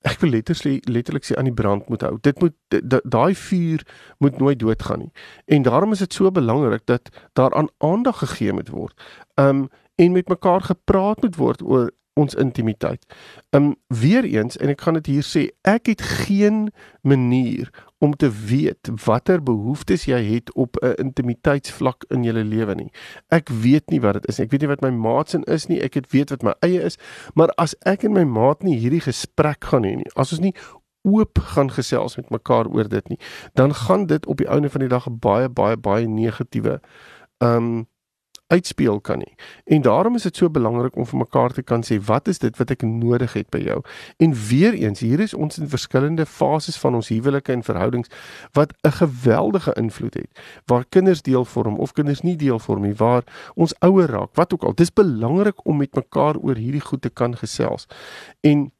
ek 0.07 0.19
wil 0.23 0.33
letterlik 0.33 0.89
letterlik 0.89 1.25
sê 1.27 1.37
aan 1.37 1.49
die 1.49 1.53
brand 1.53 1.89
moet 1.89 2.01
hou. 2.05 2.15
Dit 2.25 2.39
moet 2.41 2.55
daai 3.03 3.35
vuur 3.37 3.85
moet 4.17 4.37
nooit 4.39 4.59
doodgaan 4.59 5.05
nie. 5.05 5.11
En 5.45 5.61
daarom 5.67 5.91
is 5.91 6.03
dit 6.03 6.13
so 6.13 6.31
belangrik 6.31 6.85
dat 6.85 7.09
daar 7.37 7.53
aan 7.53 7.69
aandag 7.77 8.17
gegee 8.23 8.53
moet 8.53 8.69
word. 8.69 8.97
Um 9.35 9.67
en 9.95 10.11
met 10.11 10.27
mekaar 10.27 10.61
gepraat 10.61 11.21
moet 11.21 11.35
word 11.35 11.61
oor 11.61 11.91
ons 12.13 12.35
intimiteit. 12.35 13.05
Um 13.49 13.75
weer 13.87 14.23
eens 14.23 14.57
en 14.57 14.73
ek 14.73 14.81
gaan 14.81 14.97
dit 14.99 15.05
hier 15.05 15.25
sê, 15.27 15.49
ek 15.61 15.91
het 15.93 16.01
geen 16.01 16.71
manier 17.01 17.69
om 18.01 18.15
te 18.17 18.29
weet 18.31 18.89
watter 19.05 19.43
behoeftes 19.45 20.07
jy 20.09 20.19
het 20.25 20.53
op 20.53 20.77
'n 20.81 20.93
intimiteitsvlak 21.05 22.05
in 22.09 22.23
jou 22.23 22.43
lewe 22.43 22.75
nie. 22.75 22.91
Ek 23.29 23.49
weet 23.49 23.89
nie 23.89 24.01
wat 24.01 24.13
dit 24.13 24.27
is 24.27 24.37
nie. 24.37 24.45
Ek 24.45 24.51
weet 24.51 24.61
nie 24.61 24.69
wat 24.69 24.81
my 24.81 24.89
maatsin 24.89 25.43
is 25.43 25.67
nie. 25.67 25.81
Ek 25.81 25.93
het 25.93 26.11
weet 26.11 26.29
wat 26.29 26.43
my 26.43 26.53
eie 26.59 26.81
is, 26.81 26.97
maar 27.33 27.49
as 27.57 27.75
ek 27.85 28.03
en 28.03 28.13
my 28.13 28.23
maat 28.23 28.63
nie 28.63 28.79
hierdie 28.79 29.01
gesprek 29.01 29.63
gaan 29.63 29.83
hê 29.83 29.95
nie, 29.95 30.11
as 30.15 30.31
ons 30.31 30.41
nie 30.41 30.53
oop 31.01 31.37
gaan 31.37 31.71
gesels 31.71 32.15
met 32.15 32.29
mekaar 32.29 32.67
oor 32.67 32.89
dit 32.89 33.09
nie, 33.09 33.19
dan 33.53 33.73
gaan 33.73 34.05
dit 34.05 34.25
op 34.25 34.37
die 34.37 34.47
einde 34.47 34.69
van 34.69 34.79
die 34.79 34.89
dag 34.89 35.07
baie 35.11 35.49
baie 35.49 35.77
baie 35.77 36.07
negatiewe 36.07 36.79
um 37.37 37.87
uitspeel 38.51 38.99
kan 38.99 39.21
nie. 39.23 39.33
En 39.65 39.81
daarom 39.81 40.15
is 40.15 40.27
dit 40.27 40.35
so 40.35 40.49
belangrik 40.49 40.95
om 40.95 41.05
vir 41.07 41.21
mekaar 41.23 41.55
te 41.55 41.63
kan 41.63 41.83
sê 41.87 41.97
wat 42.05 42.27
is 42.27 42.41
dit 42.43 42.57
wat 42.59 42.73
ek 42.75 42.83
nodig 42.87 43.33
het 43.37 43.49
by 43.53 43.61
jou? 43.63 43.79
En 44.19 44.35
weer 44.49 44.73
eens, 44.73 44.99
hier 44.99 45.23
is 45.23 45.33
ons 45.33 45.59
in 45.61 45.69
verskillende 45.71 46.25
fases 46.25 46.79
van 46.81 46.97
ons 46.99 47.11
huwelike 47.13 47.53
en 47.53 47.63
verhoudings 47.63 48.11
wat 48.57 48.73
'n 48.83 48.91
geweldige 48.99 49.73
invloed 49.79 50.13
het. 50.13 50.31
Waar 50.65 50.85
kinders 50.89 51.21
deel 51.21 51.45
vorm 51.45 51.79
of 51.79 51.93
kinders 51.93 52.21
nie 52.21 52.35
deel 52.35 52.59
vorm 52.59 52.81
nie, 52.81 52.95
waar 52.95 53.23
ons 53.55 53.73
ouer 53.79 54.09
raak, 54.09 54.35
wat 54.35 54.53
ook 54.53 54.63
al. 54.63 54.75
Dis 54.75 54.93
belangrik 54.93 55.65
om 55.65 55.77
met 55.77 55.95
mekaar 55.95 56.37
oor 56.37 56.55
hierdie 56.55 56.81
goed 56.81 57.01
te 57.01 57.09
kan 57.09 57.37
gesels. 57.37 57.87
En 58.41 58.71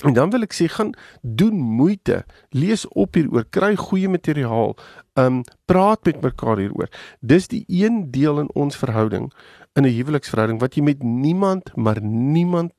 En 0.00 0.12
dan 0.16 0.30
wil 0.30 0.46
ek 0.46 0.54
sê 0.56 0.68
gaan 0.72 0.94
doen 1.20 1.56
moeite, 1.56 2.22
lees 2.56 2.86
op 2.88 3.18
hieroor, 3.18 3.44
kry 3.52 3.74
goeie 3.76 4.08
materiaal, 4.08 4.76
um 5.20 5.42
praat 5.68 6.04
met 6.08 6.22
mekaar 6.24 6.62
hieroor. 6.62 6.88
Dis 7.20 7.50
die 7.52 7.64
een 7.68 8.06
deel 8.14 8.40
in 8.40 8.48
ons 8.56 8.76
verhouding, 8.80 9.28
in 9.76 9.84
'n 9.84 9.92
huweliksverhouding 9.92 10.60
wat 10.60 10.74
jy 10.74 10.82
met 10.82 11.02
niemand, 11.02 11.76
maar 11.76 12.00
niemand 12.02 12.72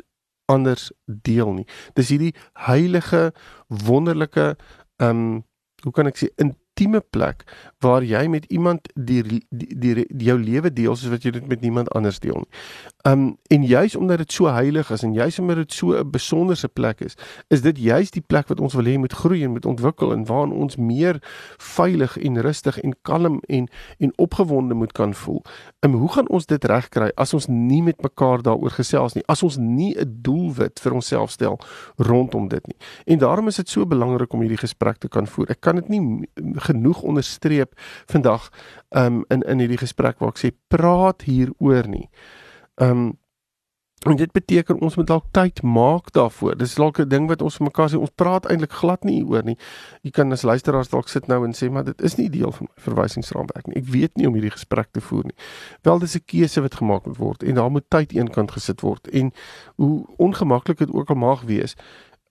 anders 0.46 0.92
deel 1.06 1.54
nie. 1.54 1.68
Dis 1.94 2.10
hierdie 2.10 2.36
heilige, 2.54 3.32
wonderlike 3.68 4.56
um 4.98 5.46
hoe 5.82 5.92
kan 5.92 6.08
ek 6.08 6.18
sê 6.18 6.30
intieme 6.38 7.02
plek 7.02 7.44
waar 7.80 8.04
jy 8.06 8.28
met 8.30 8.46
iemand 8.54 8.88
die 8.96 9.22
die, 9.24 9.42
die, 9.50 10.06
die 10.06 10.28
jou 10.28 10.38
lewe 10.40 10.70
deel 10.74 10.96
soos 10.96 11.10
wat 11.14 11.26
jy 11.26 11.32
dit 11.32 11.48
met 11.50 11.62
niemand 11.62 11.90
anders 11.98 12.20
deel 12.20 12.38
nie. 12.44 12.52
Um 13.08 13.38
en 13.48 13.66
juis 13.66 13.96
omdat 13.96 14.18
dit 14.18 14.32
so 14.32 14.48
heilig 14.48 14.92
is 14.92 15.04
en 15.04 15.14
juis 15.14 15.40
omdat 15.40 15.56
dit 15.56 15.74
so 15.74 15.94
'n 15.98 16.10
besonderse 16.10 16.68
plek 16.68 17.00
is, 17.00 17.18
is 17.48 17.62
dit 17.62 17.78
juis 17.78 18.12
die 18.12 18.24
plek 18.28 18.48
wat 18.48 18.60
ons 18.60 18.74
wil 18.74 18.86
hê 18.86 18.98
moet 18.98 19.14
groei 19.14 19.44
en 19.44 19.52
moet 19.52 19.66
ontwikkel 19.66 20.14
en 20.14 20.26
waarin 20.26 20.52
ons 20.52 20.76
meer 20.76 21.18
veilig 21.58 22.18
en 22.18 22.42
rustig 22.42 22.80
en 22.80 22.96
kalm 23.02 23.42
en 23.48 23.68
en 23.98 24.14
opgewonde 24.16 24.74
moet 24.74 24.92
kan 24.92 25.14
voel. 25.14 25.44
En 25.80 25.92
hoe 25.92 26.12
gaan 26.12 26.30
ons 26.30 26.46
dit 26.46 26.66
regkry 26.66 27.12
as 27.16 27.34
ons 27.34 27.48
nie 27.48 27.82
met 27.84 28.02
mekaar 28.02 28.42
daaroor 28.42 28.72
gesels 28.72 29.14
nie? 29.14 29.24
As 29.26 29.44
ons 29.44 29.58
nie 29.58 29.96
'n 29.98 30.18
doelwit 30.22 30.80
vir 30.80 30.94
onsself 30.94 31.30
stel 31.30 31.60
rondom 31.98 32.48
dit 32.48 32.68
nie. 32.68 32.78
En 33.06 33.18
daarom 33.18 33.48
is 33.48 33.56
dit 33.56 33.70
so 33.70 33.86
belangrik 33.86 34.34
om 34.34 34.40
hierdie 34.40 34.58
gesprek 34.58 34.98
te 34.98 35.08
kan 35.08 35.28
voer. 35.28 35.50
Ek 35.50 35.62
kan 35.62 35.76
dit 35.76 35.90
nie 35.90 36.30
genoeg 36.56 37.02
onderstreep 37.02 37.74
vandag 38.06 38.50
um 38.90 39.26
in 39.28 39.42
in 39.42 39.60
hierdie 39.60 39.78
gesprek 39.78 40.20
waar 40.20 40.30
ek 40.30 40.38
sê 40.38 40.52
praat 40.68 41.22
hieroor 41.22 41.88
nie. 41.88 42.10
Um 42.76 43.20
en 44.02 44.16
dit 44.18 44.32
beteken 44.32 44.80
ons 44.82 44.96
moet 44.96 45.08
dalk 45.08 45.26
tyd 45.32 45.62
maak 45.62 46.08
daarvoor. 46.12 46.56
Dis 46.58 46.74
dalk 46.76 47.00
'n 47.00 47.08
ding 47.08 47.28
wat 47.28 47.42
ons 47.42 47.58
vir 47.58 47.66
mekaar 47.66 47.90
sê 47.90 47.98
ons 48.00 48.10
praat 48.16 48.46
eintlik 48.50 48.72
glad 48.72 49.04
nie 49.04 49.16
hieroor 49.16 49.44
nie. 49.44 49.58
Jy 50.02 50.12
kan 50.12 50.32
as 50.32 50.42
luisteraars 50.42 50.90
dalk 50.90 51.10
sit 51.10 51.28
nou 51.28 51.46
en 51.46 51.54
sê 51.54 51.70
maar 51.70 51.84
dit 51.84 52.02
is 52.02 52.16
nie 52.18 52.30
deel 52.30 52.52
van 52.52 52.68
my 52.70 52.82
verwysingsraamwerk 52.82 53.68
nie. 53.68 53.78
Ek 53.78 53.86
weet 53.86 54.18
nie 54.18 54.28
om 54.28 54.34
hierdie 54.34 54.52
gesprek 54.52 54.88
te 54.92 55.02
voer 55.02 55.24
nie. 55.24 55.36
Wel 55.84 56.00
dis 56.00 56.16
'n 56.16 56.26
keuse 56.26 56.62
wat 56.62 56.76
gemaak 56.76 57.06
moet 57.06 57.18
word 57.18 57.44
en 57.44 57.56
daar 57.56 57.72
moet 57.72 57.90
tyd 57.90 58.14
eenkant 58.14 58.52
gesit 58.52 58.82
word 58.82 59.08
en 59.08 59.32
hoe 59.76 60.06
ongemaklik 60.18 60.78
dit 60.78 60.92
ook 60.92 61.10
al 61.10 61.16
mag 61.16 61.42
wees. 61.42 61.76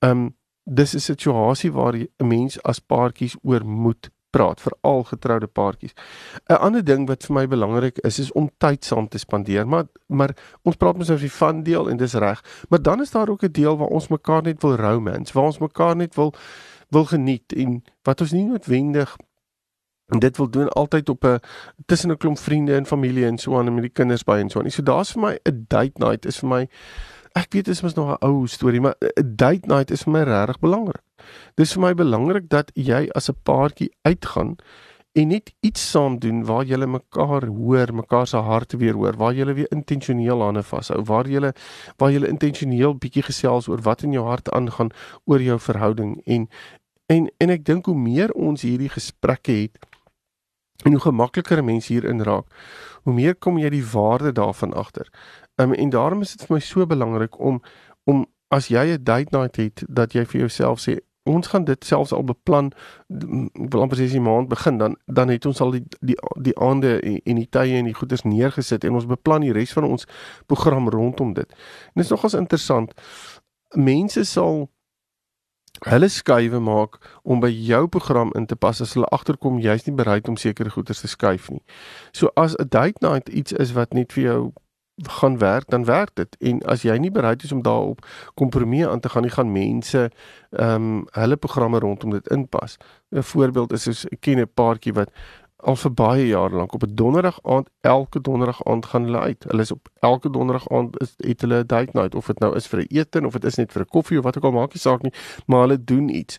Um 0.00 0.34
dis 0.64 0.94
'n 0.94 1.00
situasie 1.00 1.72
waar 1.72 1.94
'n 1.94 2.08
mens 2.18 2.62
as 2.62 2.80
paartjies 2.80 3.36
oor 3.42 3.64
moet 3.64 4.10
praat 4.30 4.60
vir 4.60 4.74
al 4.80 5.04
getroude 5.04 5.46
paartjies. 5.46 5.94
'n 6.48 6.54
Ander 6.54 6.84
ding 6.84 7.06
wat 7.08 7.26
vir 7.26 7.34
my 7.34 7.46
belangrik 7.46 7.98
is 7.98 8.18
is 8.18 8.32
om 8.32 8.50
tyd 8.58 8.84
saam 8.84 9.08
te 9.08 9.18
spandeer, 9.18 9.66
maar 9.66 9.84
maar 10.06 10.34
ons 10.62 10.76
praat 10.76 10.96
mos 10.96 11.10
oor 11.10 11.18
die 11.18 11.30
fun 11.30 11.62
deel 11.62 11.90
en 11.90 11.96
dis 11.96 12.14
reg, 12.14 12.42
maar 12.68 12.82
dan 12.82 13.00
is 13.00 13.10
daar 13.10 13.28
ook 13.28 13.42
'n 13.42 13.52
deel 13.52 13.76
waar 13.76 13.88
ons 13.88 14.08
mekaar 14.08 14.42
net 14.42 14.62
wil 14.62 14.76
romance, 14.76 15.32
waar 15.32 15.44
ons 15.44 15.58
mekaar 15.58 15.96
net 15.96 16.14
wil 16.14 16.34
wil 16.90 17.04
geniet 17.04 17.52
en 17.52 17.82
wat 18.02 18.20
ons 18.20 18.32
nie 18.32 18.44
noodwendig 18.44 19.16
en 20.10 20.18
dit 20.18 20.36
wil 20.36 20.50
doen 20.50 20.68
altyd 20.68 21.08
op 21.08 21.24
'n 21.24 21.38
tussen 21.86 22.10
'n 22.10 22.16
klomp 22.16 22.38
vriende 22.38 22.74
en 22.74 22.86
familie 22.86 23.26
en 23.26 23.38
so 23.38 23.58
aan 23.58 23.74
met 23.74 23.82
die 23.82 23.92
kinders 23.92 24.24
by 24.24 24.38
en 24.38 24.50
so 24.50 24.60
aan. 24.60 24.70
So 24.70 24.82
daar's 24.82 25.12
vir 25.12 25.22
my 25.22 25.38
'n 25.44 25.64
date 25.68 25.98
night 25.98 26.26
is 26.26 26.38
vir 26.38 26.48
my 26.48 26.68
ek 27.32 27.52
weet 27.52 27.64
dit 27.64 27.74
is 27.74 27.82
mos 27.82 27.94
nog 27.94 28.10
'n 28.10 28.26
ou 28.26 28.46
storie, 28.46 28.80
maar 28.80 28.96
'n 29.00 29.36
date 29.36 29.66
night 29.66 29.90
is 29.90 30.02
vir 30.02 30.12
my 30.12 30.22
regtig 30.22 30.58
belangrik. 30.58 31.02
Dis 31.56 31.74
vir 31.76 31.82
my 31.82 31.94
belangrik 31.94 32.48
dat 32.48 32.70
jy 32.74 33.08
as 33.14 33.30
'n 33.30 33.36
paartjie 33.44 33.90
uitgaan 34.02 34.56
en 35.12 35.28
net 35.28 35.52
iets 35.60 35.90
saam 35.90 36.18
doen 36.18 36.44
waar 36.44 36.64
julle 36.64 36.86
mekaar 36.86 37.46
hoor, 37.46 37.94
mekaar 37.94 38.26
se 38.26 38.36
harte 38.36 38.76
weer 38.76 38.94
hoor, 38.94 39.16
waar 39.16 39.34
julle 39.34 39.52
weer 39.52 39.70
intentioneel 39.70 40.42
hande 40.42 40.62
vashou, 40.62 41.02
waar 41.04 41.28
julle 41.28 41.52
waar 41.96 42.12
julle 42.12 42.28
intentioneel 42.28 42.94
bietjie 42.94 43.22
gesels 43.22 43.68
oor 43.68 43.82
wat 43.82 44.02
in 44.02 44.12
jou 44.12 44.26
hart 44.26 44.50
aangaan 44.50 44.90
oor 45.24 45.42
jou 45.42 45.58
verhouding 45.58 46.20
en 46.24 46.48
en 47.06 47.30
en 47.38 47.50
ek 47.50 47.64
dink 47.64 47.86
hoe 47.86 47.98
meer 47.98 48.32
ons 48.32 48.62
hierdie 48.62 48.88
gesprekke 48.88 49.52
het 49.52 49.78
en 50.84 50.92
hoe 50.92 51.00
gemakliker 51.00 51.64
mense 51.64 51.92
hierin 51.92 52.22
raak, 52.24 52.46
hoe 53.04 53.14
meer 53.14 53.34
kom 53.34 53.58
jy 53.58 53.68
die 53.74 53.84
waarde 53.84 54.32
daarvan 54.32 54.72
agter. 54.72 55.10
Um, 55.60 55.74
en 55.74 55.90
daarom 55.90 56.22
is 56.24 56.36
dit 56.36 56.46
vir 56.46 56.54
my 56.56 56.60
so 56.64 56.86
belangrik 56.86 57.40
om 57.40 57.60
om 58.08 58.24
as 58.50 58.70
jy 58.70 58.86
'n 58.94 59.04
date 59.04 59.36
night 59.36 59.56
het 59.56 59.84
dat 59.88 60.14
jy 60.14 60.24
vir 60.24 60.40
jouself 60.40 60.80
sê 60.80 60.98
ons 61.30 61.50
gaan 61.52 61.64
dit 61.64 61.84
selfs 61.84 62.12
al 62.12 62.24
beplan 62.24 62.72
ek 63.10 63.70
wil 63.74 63.84
amper 63.84 64.00
sê 64.00 64.08
as 64.08 64.16
die 64.16 64.24
maand 64.24 64.50
begin 64.50 64.78
dan 64.78 64.96
dan 65.06 65.32
het 65.32 65.46
ons 65.46 65.60
al 65.64 65.76
die 65.76 65.84
die 66.00 66.16
die 66.48 66.56
aande 66.58 66.96
en, 67.00 67.20
en 67.24 67.40
die 67.42 67.48
tye 67.48 67.78
en 67.78 67.88
die 67.90 67.96
goeders 67.96 68.26
neergesit 68.26 68.84
en 68.84 68.98
ons 69.00 69.08
beplan 69.10 69.46
die 69.46 69.54
res 69.56 69.72
van 69.76 69.88
ons 69.88 70.06
program 70.46 70.88
rondom 70.88 71.32
dit. 71.34 71.48
En 71.92 72.02
dit 72.02 72.04
is 72.04 72.12
nogals 72.14 72.34
interessant. 72.34 72.94
Mense 73.74 74.24
sal 74.24 74.68
hulle 75.88 76.08
skuwe 76.12 76.60
maak 76.60 76.98
om 77.22 77.40
by 77.40 77.48
jou 77.48 77.86
program 77.88 78.32
in 78.36 78.46
te 78.46 78.56
pas 78.56 78.80
as 78.80 78.94
hulle 78.94 79.08
agterkom 79.14 79.60
jy's 79.64 79.86
nie 79.86 79.94
bereid 79.96 80.28
om 80.28 80.36
sekere 80.36 80.70
goeders 80.70 81.00
te 81.00 81.08
skuif 81.08 81.48
nie. 81.50 81.62
So 82.12 82.28
as 82.36 82.56
'n 82.58 82.68
date 82.68 83.00
night 83.00 83.28
iets 83.28 83.52
is 83.52 83.72
wat 83.72 83.94
net 83.94 84.12
vir 84.12 84.24
jou 84.24 84.52
gaan 85.08 85.38
werk, 85.38 85.68
dan 85.68 85.84
werk 85.84 86.10
dit. 86.14 86.36
En 86.40 86.62
as 86.62 86.82
jy 86.82 86.96
nie 86.96 87.10
bereid 87.10 87.42
is 87.42 87.52
om 87.52 87.62
daarop 87.62 88.06
kompromie 88.34 88.88
aan 88.88 89.00
te 89.00 89.08
gaan 89.08 89.22
nie, 89.22 89.30
gaan 89.30 89.52
mense 89.52 90.10
ehm 90.50 90.74
um, 90.74 91.04
hulle 91.10 91.36
programme 91.36 91.78
rondom 91.78 92.10
dit 92.10 92.28
inpas. 92.28 92.76
'n 93.10 93.22
Voorbeeld 93.22 93.72
is 93.72 93.82
soos 93.82 94.06
ek 94.06 94.20
ken 94.20 94.40
'n 94.40 94.50
paartjie 94.54 94.92
wat 94.92 95.10
al 95.62 95.76
vir 95.76 95.92
baie 95.92 96.26
jare 96.26 96.56
lank 96.56 96.74
op 96.74 96.82
'n 96.82 96.94
donderdag 96.94 97.38
aand, 97.42 97.68
elke 97.80 98.20
donderdag 98.20 98.64
aand 98.64 98.86
gaan 98.86 99.04
hulle 99.04 99.18
uit. 99.18 99.44
Hulle 99.48 99.62
is 99.62 99.70
op 99.70 99.88
elke 100.00 100.30
donderdag 100.30 100.68
aand 100.68 101.00
is 101.00 101.14
het 101.16 101.40
hulle 101.40 101.58
'n 101.60 101.66
date 101.66 101.90
night 101.92 102.14
of 102.14 102.26
dit 102.26 102.38
nou 102.38 102.56
is 102.56 102.66
vir 102.66 102.80
'n 102.80 102.86
ete 102.88 103.26
of 103.26 103.32
dit 103.32 103.44
is 103.44 103.56
net 103.56 103.72
vir 103.72 103.82
'n 103.82 103.88
koffie 103.88 104.18
of 104.18 104.24
wat 104.24 104.36
ook 104.36 104.44
al 104.44 104.52
maak 104.52 104.72
nie 104.72 104.80
saak 104.80 105.02
nie, 105.02 105.12
maar 105.46 105.60
hulle 105.60 105.84
doen 105.84 106.08
iets. 106.08 106.38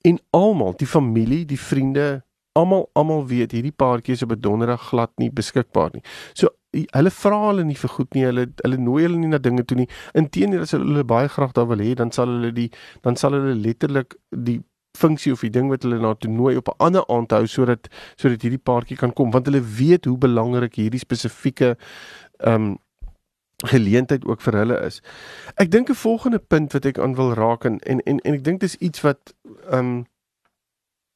En 0.00 0.18
almal, 0.30 0.76
die 0.76 0.86
familie, 0.86 1.44
die 1.44 1.60
vriende, 1.60 2.22
almal 2.60 2.88
almal 2.98 3.26
weet 3.32 3.54
hierdie 3.56 3.74
paartjie 3.84 4.16
is 4.18 4.22
op 4.26 4.32
'n 4.32 4.40
donderdag 4.40 4.88
glad 4.90 5.12
nie 5.18 5.30
beskikbaar 5.30 5.90
nie. 5.94 6.02
So 6.34 6.48
hulle 6.72 7.10
vra 7.10 7.38
hulle 7.48 7.64
nie 7.64 7.74
vir 7.74 7.90
goed 7.96 8.14
nie. 8.14 8.24
Hulle 8.24 8.46
hulle 8.62 8.78
nooi 8.78 9.02
hulle 9.02 9.18
nie 9.18 9.28
na 9.32 9.38
dinge 9.38 9.64
toe 9.64 9.76
nie. 9.78 9.88
Inteendeel 10.14 10.66
as 10.66 10.74
hulle 10.76 11.04
baie 11.04 11.28
graag 11.28 11.52
daar 11.52 11.68
wil 11.68 11.78
hê, 11.84 11.94
dan 11.94 12.12
sal 12.12 12.26
hulle 12.26 12.52
die 12.52 12.70
dan 13.02 13.16
sal 13.16 13.32
hulle 13.32 13.54
letterlik 13.54 14.16
die 14.30 14.60
funksie 14.98 15.32
of 15.32 15.40
die 15.40 15.52
ding 15.54 15.70
wat 15.70 15.84
hulle 15.86 16.00
na 16.02 16.14
toe 16.14 16.30
nooi 16.30 16.56
op 16.56 16.68
'n 16.68 16.78
ander 16.86 17.04
aand 17.08 17.30
hou 17.30 17.46
sodat 17.46 17.88
sodat 18.16 18.42
hierdie 18.42 18.64
paartjie 18.70 18.96
kan 18.96 19.12
kom 19.12 19.30
want 19.30 19.46
hulle 19.46 19.62
weet 19.62 20.04
hoe 20.04 20.18
belangrik 20.18 20.74
hierdie 20.74 21.04
spesifieke 21.06 21.76
ehm 22.38 22.54
um, 22.54 22.78
geleentheid 23.66 24.24
ook 24.24 24.40
vir 24.40 24.54
hulle 24.54 24.76
is. 24.86 25.00
Ek 25.56 25.70
dink 25.70 25.90
'n 25.90 25.94
volgende 25.94 26.38
punt 26.38 26.72
wat 26.72 26.84
ek 26.84 26.98
aan 26.98 27.14
wil 27.14 27.34
raak 27.34 27.64
en 27.64 27.78
en 27.78 28.00
en, 28.00 28.20
en 28.20 28.34
ek 28.34 28.44
dink 28.44 28.60
dis 28.60 28.76
iets 28.76 29.00
wat 29.00 29.34
ehm 29.70 29.78
um, 29.78 30.06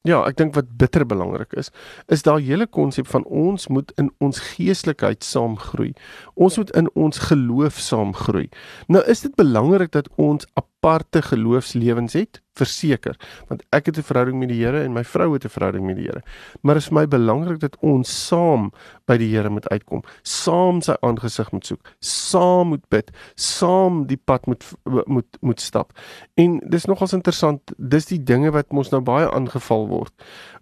Ja, 0.03 0.17
ek 0.27 0.35
dink 0.35 0.51
wat 0.57 0.67
bitter 0.75 1.05
belangrik 1.07 1.53
is, 1.55 1.69
is 2.11 2.25
daai 2.27 2.41
hele 2.43 2.65
konsep 2.67 3.07
van 3.07 3.23
ons 3.23 3.69
moet 3.71 3.93
in 4.01 4.09
ons 4.19 4.41
geestelikheid 4.49 5.23
saamgroei. 5.23 5.93
Ons 6.35 6.57
moet 6.59 6.73
in 6.75 6.89
ons 6.99 7.21
geloof 7.29 7.79
saamgroei. 7.79 8.49
Nou 8.91 8.99
is 9.07 9.23
dit 9.23 9.31
belangrik 9.39 9.93
dat 9.95 10.09
ons 10.19 10.43
aparte 10.83 11.21
geloofslewens 11.21 12.13
het 12.13 12.43
verseker 12.53 13.17
want 13.49 13.63
ek 13.73 13.85
het 13.85 13.97
'n 13.97 14.05
verhouding 14.05 14.39
met 14.39 14.49
die 14.49 14.63
Here 14.63 14.83
en 14.83 14.93
my 14.93 15.03
vrou 15.03 15.33
het 15.33 15.45
'n 15.45 15.49
verhouding 15.49 15.85
met 15.85 15.95
die 15.95 16.05
Here. 16.05 16.21
Maar 16.61 16.75
dit 16.75 16.83
is 16.83 16.89
vir 16.89 16.99
my 16.99 17.07
belangrik 17.07 17.59
dat 17.59 17.77
ons 17.81 18.27
saam 18.27 18.71
by 19.05 19.17
die 19.17 19.35
Here 19.35 19.49
moet 19.49 19.67
uitkom 19.69 20.03
saam 20.21 20.81
sy 20.81 20.93
aangesig 21.01 21.51
moet 21.51 21.65
soek 21.65 21.79
saam 21.99 22.67
moet 22.67 22.89
bid 22.89 23.11
saam 23.35 24.05
die 24.07 24.17
pad 24.17 24.45
moet 24.45 24.63
moet 25.05 25.37
moet 25.41 25.61
stap. 25.61 25.91
En 26.35 26.59
dis 26.69 26.85
nogals 26.85 27.13
interessant 27.13 27.61
dis 27.77 28.05
die 28.05 28.23
dinge 28.23 28.51
wat 28.51 28.65
ons 28.69 28.89
nou 28.89 29.01
baie 29.01 29.31
aangeval 29.31 29.87
word. 29.87 30.13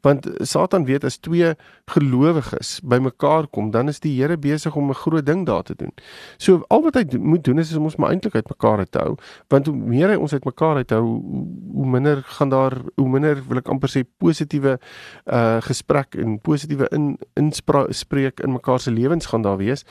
Want 0.02 0.30
Satan 0.40 0.86
weet 0.86 1.04
as 1.04 1.18
twee 1.18 1.56
gelowiges 1.86 2.80
bymekaar 2.84 3.48
kom 3.48 3.72
dan 3.72 3.88
is 3.88 4.00
die 4.00 4.22
Here 4.22 4.38
besig 4.38 4.76
om 4.76 4.90
'n 4.90 4.94
groot 4.94 5.26
ding 5.26 5.46
daar 5.46 5.64
te 5.64 5.76
doen. 5.76 5.92
So 6.38 6.64
al 6.70 6.82
wat 6.84 6.94
hy 6.94 7.18
moet 7.18 7.44
doen 7.44 7.60
is 7.60 7.76
om 7.76 7.84
ons 7.84 7.96
maar 7.96 8.10
eintlik 8.10 8.36
uitmekaar 8.36 8.90
te 8.90 9.00
hou 9.00 9.16
want 9.48 9.66
hoe 9.66 9.76
meer 9.76 10.11
hy 10.12 10.20
ons 10.20 10.34
uitmekaar 10.34 10.82
hou 10.94 11.06
hoe 11.06 11.88
minder 11.88 12.24
gaan 12.38 12.52
daar 12.52 12.76
hoe 12.96 13.10
minder 13.10 13.42
wil 13.48 13.62
ek 13.62 13.72
amper 13.72 13.92
sê 13.92 14.04
positiewe 14.04 14.78
uh 15.26 15.62
gesprek 15.66 16.16
en 16.20 16.40
positiewe 16.40 16.90
in 16.96 17.18
inspreek 17.40 18.40
in 18.44 18.54
mekaar 18.54 18.80
se 18.80 18.92
lewens 18.92 19.26
gaan 19.32 19.42
daar 19.42 19.58
wees. 19.58 19.86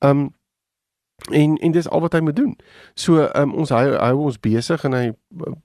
Um 0.00 0.30
en 1.30 1.56
en 1.56 1.72
dis 1.72 1.88
al 1.88 2.00
wat 2.00 2.12
hy 2.12 2.20
moet 2.20 2.36
doen. 2.36 2.56
So 2.94 3.28
um, 3.32 3.54
ons 3.54 3.70
hou 3.72 3.94
hou 3.94 4.16
ons 4.26 4.40
besig 4.40 4.84
en 4.84 4.92
hy 4.92 5.04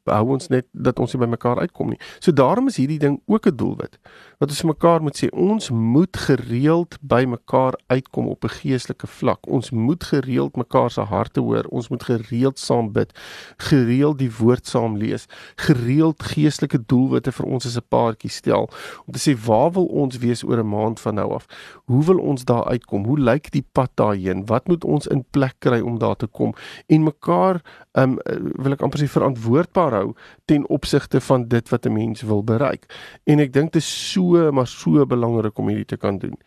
hou 0.08 0.26
ons 0.34 0.48
net 0.48 0.68
dat 0.72 1.00
ons 1.00 1.14
nie 1.14 1.20
by 1.20 1.28
mekaar 1.34 1.60
uitkom 1.60 1.92
nie. 1.92 2.00
So 2.24 2.32
daarom 2.32 2.70
is 2.72 2.78
hierdie 2.80 3.00
ding 3.00 3.20
ook 3.28 3.48
'n 3.48 3.56
doelwit 3.56 4.00
wat 4.40 4.50
ons 4.50 4.64
mekaar 4.64 5.02
moet 5.02 5.18
sê 5.20 5.28
ons 5.36 5.70
moet 5.70 6.18
gereeld 6.18 6.96
by 7.02 7.26
mekaar 7.28 7.76
uitkom 7.88 8.28
op 8.28 8.44
'n 8.44 8.50
geestelike 8.50 9.08
vlak. 9.08 9.48
Ons 9.48 9.72
moet 9.72 10.04
gereeld 10.04 10.56
mekaar 10.56 10.92
se 10.92 11.02
harte 11.02 11.40
hoor. 11.40 11.66
Ons 11.70 11.90
moet 11.90 12.04
gereeld 12.04 12.60
saam 12.60 12.92
bid, 12.92 13.12
gereeld 13.58 14.18
die 14.18 14.32
woord 14.32 14.68
saam 14.68 14.98
lees, 14.98 15.26
gereeld 15.56 16.24
geestelike 16.24 16.86
doelwitte 16.86 17.32
vir 17.32 17.46
ons 17.46 17.66
as 17.66 17.76
'n 17.76 17.88
paartjie 17.90 18.30
stel 18.30 18.70
om 19.06 19.14
te 19.14 19.20
sê 19.20 19.36
waar 19.46 19.72
wil 19.72 19.86
ons 19.86 20.18
wees 20.18 20.44
oor 20.44 20.60
'n 20.60 20.70
maand 20.70 21.00
van 21.00 21.16
nou 21.16 21.34
af? 21.34 21.46
Hoe 21.86 22.06
wil 22.06 22.18
ons 22.18 22.46
daar 22.46 22.66
uitkom? 22.66 23.06
Hoe 23.06 23.20
lyk 23.20 23.52
die 23.52 23.66
pad 23.72 23.92
daarheen? 23.96 24.46
Wat 24.46 24.68
moet 24.68 24.84
ons 24.84 25.08
in 25.08 25.26
plek 25.40 25.56
kry 25.64 25.80
om 25.82 25.98
daar 26.00 26.18
te 26.20 26.28
kom 26.28 26.54
en 26.88 27.08
mekaar 27.08 27.62
um 28.00 28.18
wil 28.64 28.76
ek 28.76 28.84
amper 28.86 29.02
sê 29.02 29.10
verantwoordbaar 29.12 29.98
hou 30.00 30.08
ten 30.52 30.68
opsigte 30.70 31.22
van 31.30 31.48
dit 31.48 31.72
wat 31.72 31.86
'n 31.86 31.94
mens 31.94 32.22
wil 32.22 32.44
bereik. 32.44 32.86
En 33.26 33.40
ek 33.40 33.54
dink 33.54 33.72
dit 33.74 33.82
is 33.82 34.12
so 34.12 34.52
maar 34.52 34.68
so 34.68 35.06
belangrik 35.06 35.58
om 35.58 35.68
hierdie 35.68 35.86
te 35.96 35.98
kan 35.98 36.18
doen. 36.20 36.38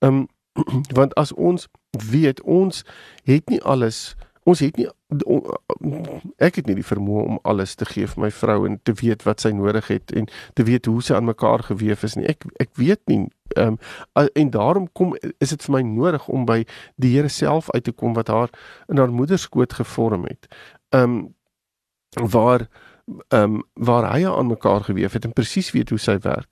Um 0.00 0.28
want 0.98 1.14
as 1.14 1.32
ons 1.32 1.68
weet 2.10 2.42
ons 2.42 2.84
het 3.24 3.48
nie 3.48 3.62
alles 3.62 4.16
ons 4.44 4.60
het 4.60 4.76
nie 4.76 4.88
ek 6.38 6.60
het 6.60 6.66
nie 6.66 6.76
die 6.78 6.86
vermoë 6.86 7.24
om 7.26 7.38
alles 7.42 7.74
te 7.74 7.86
gee 7.88 8.06
vir 8.06 8.22
my 8.24 8.30
vrou 8.30 8.64
en 8.68 8.78
te 8.86 8.94
weet 9.00 9.24
wat 9.26 9.42
sy 9.42 9.50
nodig 9.56 9.88
het 9.90 10.12
en 10.16 10.28
te 10.54 10.66
weet 10.66 10.86
hoe 10.86 11.02
sy 11.02 11.16
aan 11.18 11.26
mekaar 11.26 11.64
gewewe 11.66 11.98
is 12.06 12.16
nie. 12.18 12.28
Ek 12.30 12.46
ek 12.62 12.70
weet 12.78 13.02
nie 13.10 13.24
ehm 13.56 13.78
um, 14.14 14.28
en 14.34 14.50
daarom 14.50 14.86
kom 14.92 15.16
is 15.38 15.50
dit 15.50 15.64
vir 15.66 15.74
my 15.74 15.82
nodig 15.82 16.28
om 16.28 16.46
by 16.46 16.62
die 16.96 17.16
Here 17.16 17.28
self 17.28 17.70
uit 17.74 17.84
te 17.84 17.92
kom 17.92 18.14
wat 18.14 18.28
haar 18.30 18.54
in 18.88 19.02
haar 19.02 19.10
moederskoot 19.10 19.72
gevorm 19.72 20.28
het. 20.30 20.46
Ehm 20.94 21.02
um, 21.02 21.34
waar 22.30 22.68
ehm 23.28 23.58
um, 23.58 23.62
waar 23.74 24.12
hy 24.12 24.26
aan 24.26 24.46
mekaar 24.46 24.86
gewewe 24.86 25.10
het 25.12 25.24
en 25.24 25.32
presies 25.32 25.70
weet 25.74 25.90
hoe 25.90 25.98
sy 25.98 26.18
werk. 26.22 26.50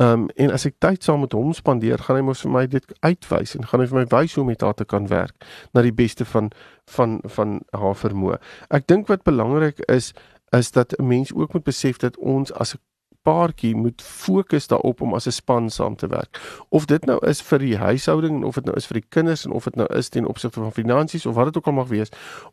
Ehm 0.00 0.12
um, 0.12 0.28
en 0.34 0.50
as 0.50 0.64
ek 0.64 0.78
tyd 0.80 1.04
saam 1.04 1.20
met 1.20 1.34
hom 1.36 1.52
spandeer, 1.52 2.00
gaan 2.00 2.16
hy 2.16 2.22
mos 2.24 2.40
vir 2.40 2.52
my 2.52 2.62
dit 2.66 2.94
uitwys 3.04 3.56
en 3.58 3.66
gaan 3.68 3.82
hy 3.82 3.86
vir 3.90 3.98
my 3.98 4.04
wys 4.14 4.34
hoe 4.34 4.40
om 4.42 4.48
met 4.48 4.62
haar 4.64 4.74
te 4.74 4.86
kan 4.88 5.08
werk 5.10 5.44
na 5.76 5.82
die 5.84 5.92
beste 5.92 6.24
van 6.24 6.48
van 6.94 7.18
van 7.36 7.60
haar 7.76 7.98
vermoë. 8.00 8.38
Ek 8.72 8.86
dink 8.88 9.12
wat 9.12 9.26
belangrik 9.28 9.84
is 9.92 10.14
is 10.56 10.72
dat 10.72 10.96
'n 10.98 11.06
mens 11.06 11.34
ook 11.34 11.52
moet 11.52 11.64
besef 11.64 12.00
dat 12.00 12.16
ons 12.16 12.52
as 12.52 12.74
'n 12.74 12.80
paartjie 13.22 13.74
moet 13.76 14.02
fokus 14.02 14.66
daarop 14.66 15.00
om 15.00 15.14
as 15.14 15.26
'n 15.26 15.30
span 15.32 15.70
saam 15.70 15.96
te 15.96 16.06
werk. 16.06 16.40
Of 16.68 16.86
dit 16.86 17.04
nou 17.04 17.18
is 17.26 17.42
vir 17.42 17.58
die 17.58 17.76
huishouding 17.76 18.36
en 18.36 18.44
of 18.44 18.54
dit 18.54 18.64
nou 18.64 18.76
is 18.76 18.86
vir 18.86 19.00
die 19.00 19.08
kinders 19.08 19.44
en 19.44 19.52
of 19.52 19.64
dit 19.64 19.76
nou 19.76 19.86
is 19.96 20.08
ten 20.08 20.26
opsigte 20.26 20.60
van 20.60 20.72
finansies 20.72 21.26
of 21.26 21.34
wat 21.34 21.44
dit 21.44 21.56
ook 21.56 21.66
al 21.66 21.72
mag 21.72 21.88
wees, 21.88 22.08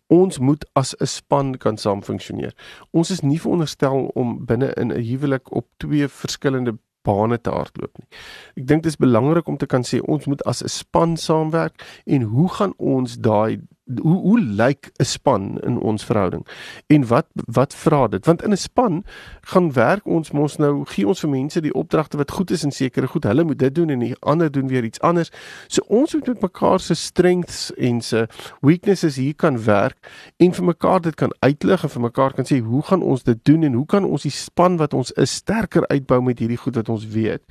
ons 0.08 0.40
moet 0.40 0.66
as 0.74 0.96
'n 1.00 1.06
span 1.06 1.58
kan 1.58 1.78
saam 1.78 2.04
funksioneer. 2.04 2.54
Ons 2.92 3.10
is 3.10 3.22
nie 3.22 3.42
veronderstel 3.42 4.12
om 4.14 4.46
binne 4.46 4.74
in 4.74 4.92
'n 4.92 5.02
huwelik 5.02 5.52
op 5.52 5.66
twee 5.78 6.08
verskillende 6.08 6.78
bane 7.08 7.38
te 7.42 7.54
hardloop 7.54 7.98
nie. 8.00 8.08
Ek 8.60 8.68
dink 8.68 8.84
dit 8.84 8.92
is 8.92 9.00
belangrik 9.00 9.48
om 9.48 9.58
te 9.58 9.70
kan 9.70 9.86
sê 9.88 10.02
ons 10.02 10.26
moet 10.26 10.44
as 10.46 10.64
'n 10.64 10.68
span 10.70 11.18
saamwerk 11.18 11.84
en 12.06 12.22
hoe 12.22 12.50
gaan 12.50 12.74
ons 12.78 13.18
daai 13.18 13.62
hoe 14.02 14.22
hoe 14.22 14.40
lyk 14.40 14.92
'n 14.98 15.04
span 15.04 15.60
in 15.60 15.80
ons 15.80 16.06
verhouding? 16.06 16.48
En 16.88 17.08
wat 17.08 17.26
wat 17.34 17.76
vra 17.76 18.08
dit? 18.08 18.26
Want 18.26 18.44
in 18.44 18.52
'n 18.52 18.58
span 18.58 19.04
gaan 19.42 19.74
werk 19.74 20.06
ons 20.06 20.32
mos 20.32 20.58
nou 20.58 20.86
gee 20.86 21.08
ons 21.08 21.20
vir 21.20 21.30
mense 21.30 21.62
die 21.62 21.74
opdragte 21.74 22.18
wat 22.18 22.32
goed 22.32 22.52
is 22.52 22.64
en 22.64 22.72
sekere 22.72 23.08
goed. 23.08 23.24
Hulle 23.24 23.44
moet 23.44 23.60
dit 23.60 23.76
doen 23.76 23.90
en 23.90 24.00
die 24.00 24.16
ander 24.20 24.52
doen 24.52 24.68
weer 24.68 24.84
iets 24.84 25.00
anders. 25.00 25.32
So 25.68 25.82
ons 25.88 26.14
moet 26.14 26.28
met 26.28 26.42
mekaar 26.42 26.80
se 26.80 26.94
strengths 26.94 27.74
en 27.74 28.02
se 28.02 28.28
weaknesses 28.62 29.16
hier 29.16 29.36
kan 29.36 29.64
werk 29.64 30.12
en 30.38 30.54
vir 30.54 30.66
mekaar 30.66 31.02
dit 31.02 31.16
kan 31.16 31.34
uitlig 31.40 31.84
en 31.84 31.90
vir 31.90 32.02
mekaar 32.02 32.34
kan 32.34 32.46
sê 32.46 32.60
hoe 32.60 32.82
gaan 32.82 33.02
ons 33.02 33.24
dit 33.24 33.46
doen 33.46 33.64
en 33.64 33.74
hoe 33.74 33.86
kan 33.86 34.04
ons 34.06 34.22
die 34.22 34.32
span 34.32 34.78
wat 34.78 34.94
ons 34.94 35.12
is 35.12 35.34
sterker 35.34 35.88
uitbou 35.88 36.22
met 36.22 36.40
hierdie 36.40 36.58
goed 36.58 36.76
wat 36.76 36.90
ons 36.90 37.08
weet. 37.08 37.42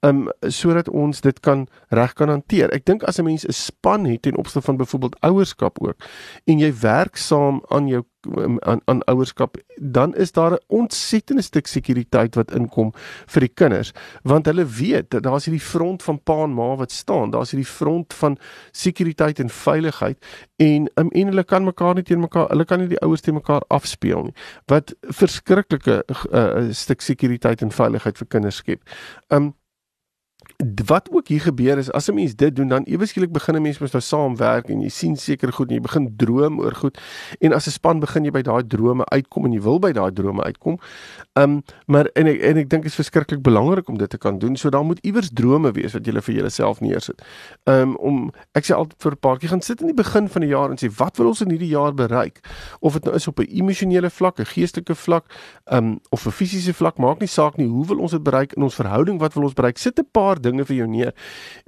Um 0.00 0.28
sodat 0.40 0.88
ons 0.88 1.20
dit 1.20 1.40
kan 1.40 1.66
reg 1.88 2.12
kan 2.12 2.28
hanteer. 2.28 2.70
Ek 2.72 2.84
dink 2.84 3.02
as 3.02 3.18
'n 3.18 3.24
mens 3.24 3.44
'n 3.44 3.52
span 3.52 4.04
het 4.04 4.22
ten 4.22 4.36
opsigte 4.36 4.66
van 4.66 4.76
byvoorbeeld 4.76 5.16
ouerskap 5.20 5.73
ook 5.80 6.08
en 6.44 6.58
jy 6.58 6.72
werk 6.80 7.16
saam 7.16 7.62
aan 7.68 7.88
jou 7.88 8.02
um, 8.38 8.56
aan 8.60 8.80
aan 8.84 9.02
ouerskap 9.10 9.56
dan 9.76 10.14
is 10.14 10.32
daar 10.32 10.52
'n 10.52 10.64
ontsettende 10.66 11.42
stuk 11.42 11.66
sekuriteit 11.66 12.34
wat 12.34 12.54
inkom 12.54 12.92
vir 13.26 13.40
die 13.40 13.54
kinders 13.54 13.92
want 14.22 14.46
hulle 14.46 14.64
weet 14.64 15.10
dat 15.10 15.22
daar's 15.22 15.44
hierdie 15.44 15.66
front 15.66 16.02
van 16.02 16.22
pa 16.22 16.42
en 16.42 16.54
ma 16.54 16.76
wat 16.76 16.92
staan 16.92 17.30
daar's 17.30 17.50
hierdie 17.50 17.72
front 17.72 18.14
van 18.14 18.38
sekuriteit 18.72 19.38
en 19.38 19.50
veiligheid 19.50 20.18
en 20.56 20.90
um, 20.94 21.08
en 21.10 21.26
hulle 21.26 21.44
kan 21.44 21.64
mekaar 21.64 21.94
nie 21.94 22.02
teen 22.02 22.20
mekaar 22.20 22.48
hulle 22.48 22.64
kan 22.64 22.78
nie 22.78 22.88
die 22.88 23.00
ouers 23.00 23.20
teen 23.20 23.34
mekaar 23.34 23.62
afspeel 23.68 24.22
nie 24.22 24.34
wat 24.66 24.94
verskriklike 25.00 26.04
uh, 26.32 26.70
stuk 26.70 27.00
sekuriteit 27.00 27.62
en 27.62 27.70
veiligheid 27.70 28.18
vir 28.18 28.26
kinders 28.26 28.56
skep. 28.56 28.82
Um 29.28 29.54
wat 30.86 31.08
ook 31.10 31.28
hier 31.28 31.40
gebeur 31.40 31.78
is 31.78 31.90
as 31.92 32.08
'n 32.08 32.14
mens 32.14 32.34
dit 32.36 32.56
doen 32.56 32.68
dan 32.68 32.84
ewe 32.84 33.06
skielik 33.06 33.32
begin 33.32 33.56
'n 33.56 33.62
mens 33.62 33.78
mos 33.78 33.92
nou 33.92 34.02
saamwerk 34.02 34.68
en 34.68 34.80
jy 34.80 34.88
sien 34.88 35.16
seker 35.16 35.52
goed 35.52 35.68
en 35.68 35.74
jy 35.74 35.80
begin 35.80 36.14
droom 36.16 36.60
oor 36.60 36.74
goed 36.74 36.98
en 37.40 37.52
as 37.52 37.66
'n 37.66 37.70
span 37.70 38.00
begin 38.00 38.24
jy 38.24 38.30
by 38.30 38.42
daai 38.42 38.66
drome 38.66 39.04
uitkom 39.04 39.44
en 39.44 39.52
jy 39.52 39.60
wil 39.60 39.78
by 39.78 39.92
daai 39.92 40.12
drome 40.12 40.42
uitkom. 40.42 40.78
Um 41.34 41.62
maar 41.86 42.06
en 42.14 42.26
ek 42.26 42.40
en 42.40 42.56
ek 42.56 42.68
dink 42.68 42.82
dit 42.82 42.92
is 42.92 42.94
verskriklik 42.94 43.42
belangrik 43.42 43.88
om 43.88 43.98
dit 43.98 44.10
te 44.10 44.18
kan 44.18 44.38
doen. 44.38 44.56
So 44.56 44.70
daar 44.70 44.84
moet 44.84 44.98
iewers 45.02 45.30
drome 45.32 45.72
wees 45.72 45.92
wat 45.92 46.06
jy 46.06 46.20
vir 46.20 46.34
jouself 46.34 46.80
neersit. 46.80 47.22
Um 47.64 47.96
om 47.96 48.30
ek 48.54 48.64
sê 48.64 48.74
altyd 48.74 49.02
vir 49.02 49.12
'n 49.12 49.20
paartjie 49.20 49.48
gaan 49.48 49.62
sit 49.62 49.80
in 49.80 49.86
die 49.86 50.02
begin 50.02 50.28
van 50.28 50.42
die 50.42 50.50
jaar 50.50 50.70
en 50.70 50.76
sê 50.76 50.88
wat 50.96 51.16
wil 51.16 51.26
ons 51.26 51.40
in 51.40 51.50
hierdie 51.50 51.74
jaar 51.74 51.94
bereik? 51.94 52.40
Of 52.80 52.92
dit 52.92 53.04
nou 53.04 53.14
is 53.14 53.28
op 53.28 53.40
'n 53.40 53.48
emosionele 53.50 54.10
vlak, 54.10 54.38
'n 54.38 54.44
geestelike 54.44 54.94
vlak, 54.94 55.24
um 55.72 56.00
of 56.10 56.26
'n 56.26 56.30
fisiese 56.30 56.74
vlak, 56.74 56.98
maak 56.98 57.20
nie 57.20 57.28
saak 57.28 57.56
nie. 57.56 57.66
Hoe 57.66 57.86
wil 57.86 57.98
ons 57.98 58.10
dit 58.10 58.22
bereik 58.22 58.52
in 58.52 58.62
ons 58.62 58.74
verhouding? 58.74 59.18
Wat 59.18 59.34
wil 59.34 59.44
ons 59.44 59.52
bereik? 59.52 59.78
Sit 59.78 59.98
'n 59.98 60.06
paar 60.12 60.33
dinge 60.42 60.64
vir 60.64 60.76
jou 60.76 60.88
neer. 60.88 61.14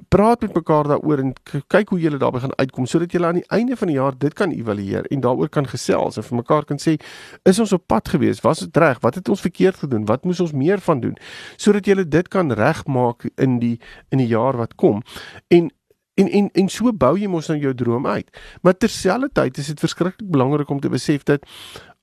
Praat 0.09 0.41
met 0.41 0.55
mekaar 0.55 0.91
daaroor 0.91 1.23
en 1.23 1.33
kyk 1.69 1.89
hoe 1.95 2.01
julle 2.01 2.19
daarby 2.19 2.43
gaan 2.45 2.57
uitkom 2.57 2.87
sodat 2.87 3.13
julle 3.13 3.27
aan 3.27 3.41
die 3.41 3.49
einde 3.55 3.77
van 3.77 3.93
die 3.93 3.97
jaar 3.97 4.19
dit 4.19 4.35
kan 4.35 4.51
evalueer 4.51 5.07
en 5.11 5.21
daaroor 5.21 5.49
kan 5.49 5.67
gesels 5.67 6.17
en 6.17 6.27
vir 6.27 6.41
mekaar 6.43 6.65
kan 6.65 6.81
sê 6.83 6.97
is 7.45 7.59
ons 7.63 7.73
op 7.73 7.87
pad 7.87 8.09
gewees? 8.09 8.43
Was 8.45 8.65
dit 8.65 8.77
reg? 8.77 9.01
Wat 9.01 9.15
het 9.15 9.29
ons 9.29 9.41
verkeerd 9.41 9.77
gedoen? 9.85 10.07
Wat 10.07 10.25
moes 10.25 10.41
ons 10.41 10.53
meer 10.53 10.81
van 10.81 11.01
doen? 11.01 11.17
Sodat 11.57 11.87
julle 11.87 12.09
dit 12.09 12.29
kan 12.29 12.53
regmaak 12.53 13.29
in 13.37 13.59
die 13.63 13.77
in 14.11 14.23
die 14.23 14.31
jaar 14.31 14.57
wat 14.57 14.75
kom. 14.75 15.03
En 15.49 15.71
En 16.17 16.31
en 16.33 16.47
en 16.53 16.69
so 16.73 16.93
bou 16.97 17.13
jy 17.21 17.29
mos 17.29 17.51
nou 17.53 17.59
jou 17.61 17.75
droom 17.77 18.07
uit. 18.09 18.31
Maar 18.65 18.77
terselfdertyd 18.81 19.59
is 19.61 19.67
dit 19.73 19.83
verskriklik 19.85 20.31
belangrik 20.33 20.71
om 20.73 20.81
te 20.81 20.89
besef 20.89 21.27
dat 21.29 21.45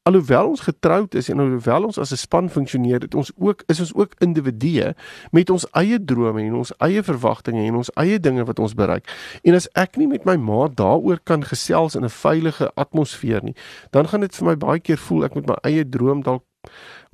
alhoewel 0.04 0.48
ons 0.48 0.60
getroud 0.60 1.16
is 1.16 1.30
en 1.30 1.40
alhoewel 1.40 1.84
ons 1.84 1.98
as 1.98 2.12
'n 2.12 2.18
span 2.18 2.50
funksioneer, 2.50 3.02
het 3.02 3.16
ons 3.16 3.32
ook 3.38 3.64
is 3.68 3.80
ons 3.80 3.94
ook 3.94 4.14
individue 4.20 4.94
met 5.32 5.50
ons 5.50 5.66
eie 5.72 6.04
drome 6.06 6.42
en 6.42 6.54
ons 6.54 6.74
eie 6.78 7.04
verwagtinge 7.04 7.64
en 7.68 7.76
ons 7.76 7.92
eie 7.94 8.20
dinge 8.20 8.44
wat 8.44 8.60
ons 8.60 8.74
bereik. 8.74 9.08
En 9.44 9.54
as 9.54 9.68
ek 9.74 9.98
nie 9.98 10.08
met 10.08 10.26
my 10.26 10.36
maat 10.36 10.76
daaroor 10.76 11.20
kan 11.24 11.44
gesels 11.44 11.96
in 11.96 12.04
'n 12.04 12.10
veilige 12.10 12.72
atmosfeer 12.76 13.44
nie, 13.44 13.56
dan 13.92 14.08
gaan 14.08 14.20
dit 14.20 14.36
vir 14.36 14.46
my 14.46 14.56
baie 14.56 14.80
keer 14.80 14.98
voel 14.98 15.24
ek 15.24 15.36
moet 15.36 15.48
my 15.48 15.58
eie 15.64 15.90
droom 15.90 16.22
dalk 16.22 16.44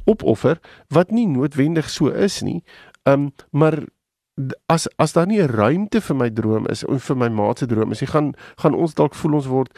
opoffer 0.05 0.59
wat 0.87 1.11
nie 1.11 1.27
noodwendig 1.27 1.89
so 1.89 2.07
is 2.07 2.41
nie. 2.41 2.63
Um 3.05 3.31
maar 3.51 3.83
as 4.65 4.87
as 4.95 5.13
daar 5.13 5.27
nie 5.27 5.41
'n 5.41 5.47
ruimte 5.47 6.01
vir 6.01 6.15
my 6.15 6.29
droom 6.29 6.67
is 6.67 6.85
of 6.85 7.03
vir 7.03 7.17
my 7.17 7.29
maat 7.29 7.59
se 7.59 7.65
droom 7.65 7.91
is, 7.91 7.99
gaan 7.99 8.33
gaan 8.55 8.73
ons 8.73 8.93
dalk 8.93 9.15
voel 9.15 9.33
ons 9.33 9.47
word 9.47 9.73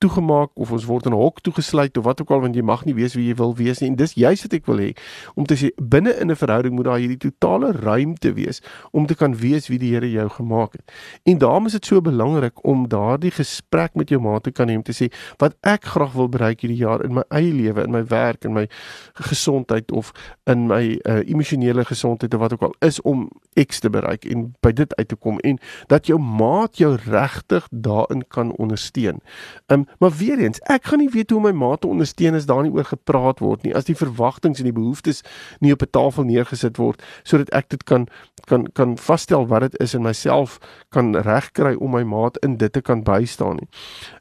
toegemaak 0.00 0.50
of 0.54 0.72
ons 0.72 0.86
word 0.88 1.06
in 1.06 1.12
'n 1.12 1.20
hok 1.20 1.40
toegesluit 1.40 1.96
of 1.96 2.04
wat 2.04 2.20
ook 2.20 2.30
al 2.30 2.40
want 2.40 2.56
jy 2.56 2.62
mag 2.62 2.84
nie 2.84 2.94
wees 2.94 3.14
wie 3.14 3.28
jy 3.28 3.34
wil 3.36 3.54
wees 3.54 3.80
nie 3.80 3.88
en 3.90 3.96
dis 3.96 4.14
juist 4.14 4.42
wat 4.42 4.54
ek 4.56 4.66
wil 4.66 4.80
hê 4.80 4.90
om 5.34 5.44
te 5.44 5.54
sê 5.54 5.70
binne 5.76 6.12
in 6.20 6.30
'n 6.30 6.36
verhouding 6.36 6.74
moet 6.74 6.84
daar 6.84 6.98
hierdie 6.98 7.30
totale 7.30 7.72
ruimte 7.72 8.32
wees 8.32 8.62
om 8.92 9.06
te 9.06 9.14
kan 9.14 9.36
wees 9.36 9.68
wie 9.68 9.78
die 9.78 9.90
Here 9.90 10.10
jou 10.10 10.28
gemaak 10.28 10.72
het. 10.72 10.92
En 11.24 11.38
daarom 11.38 11.66
is 11.66 11.72
dit 11.72 11.86
so 11.86 12.00
belangrik 12.00 12.64
om 12.64 12.88
daardie 12.88 13.30
gesprek 13.30 13.94
met 13.94 14.08
jou 14.08 14.20
maat 14.20 14.42
te 14.42 14.52
kan 14.52 14.68
hê 14.68 14.76
om 14.76 14.82
te 14.82 14.92
sê 14.92 15.10
wat 15.38 15.56
ek 15.66 15.84
graag 15.84 16.12
wil 16.12 16.28
bereik 16.28 16.60
hierdie 16.60 16.78
jaar 16.78 17.04
in 17.04 17.14
my 17.14 17.24
eie 17.28 17.52
lewe, 17.52 17.84
in 17.84 17.90
my 17.90 18.04
werk, 18.04 18.44
in 18.44 18.54
my 18.54 18.66
gesondheid 19.14 19.90
of 19.92 20.12
in 20.46 20.66
my 20.66 20.98
uh, 21.04 21.20
emosionele 21.26 21.84
gesondheid 21.84 22.34
of 22.34 22.40
wat 22.40 22.52
ook 22.52 22.62
al 22.62 22.74
is 22.86 23.00
om 23.02 23.28
X 23.58 23.80
te 23.80 23.90
bereik 23.90 24.24
en 24.24 24.54
by 24.62 24.72
dit 24.72 24.94
uit 24.96 25.08
te 25.08 25.16
kom 25.16 25.38
en 25.38 25.58
dat 25.86 26.06
jou 26.06 26.18
maat 26.20 26.78
jou 26.78 26.94
regtig 27.06 27.66
daarin 27.70 28.24
kan 28.28 28.54
ondersteun. 28.56 29.20
Um 29.66 29.86
maar 29.98 30.10
weer 30.10 30.38
eens, 30.38 30.60
ek 30.60 30.84
gaan 30.84 30.98
nie 30.98 31.10
weet 31.10 31.30
hoe 31.30 31.40
my 31.40 31.52
maat 31.52 31.80
te 31.80 31.86
ondersteun 31.86 32.34
as 32.34 32.46
daar 32.46 32.62
nie 32.62 32.72
oor 32.72 32.84
gepraat 32.84 33.40
word 33.40 33.62
nie, 33.62 33.74
as 33.74 33.84
die 33.84 33.96
verwagtinge 33.96 34.58
en 34.58 34.68
die 34.70 34.76
behoeftes 34.76 35.22
nie 35.60 35.72
op 35.72 35.82
'n 35.82 35.90
tafel 35.90 36.24
neergesit 36.24 36.76
word 36.76 37.02
sodat 37.22 37.50
ek 37.50 37.68
dit 37.68 37.84
kan 37.84 38.08
kan 38.46 38.66
kan 38.72 38.96
vasstel 38.98 39.46
wat 39.46 39.60
dit 39.60 39.80
is 39.80 39.94
en 39.94 40.02
myself 40.02 40.58
kan 40.88 41.16
regkry 41.16 41.74
om 41.74 41.90
my 41.90 42.02
maat 42.02 42.36
in 42.38 42.56
dit 42.56 42.72
te 42.72 42.80
kan 42.80 43.02
bystaan 43.02 43.56
nie. 43.56 43.68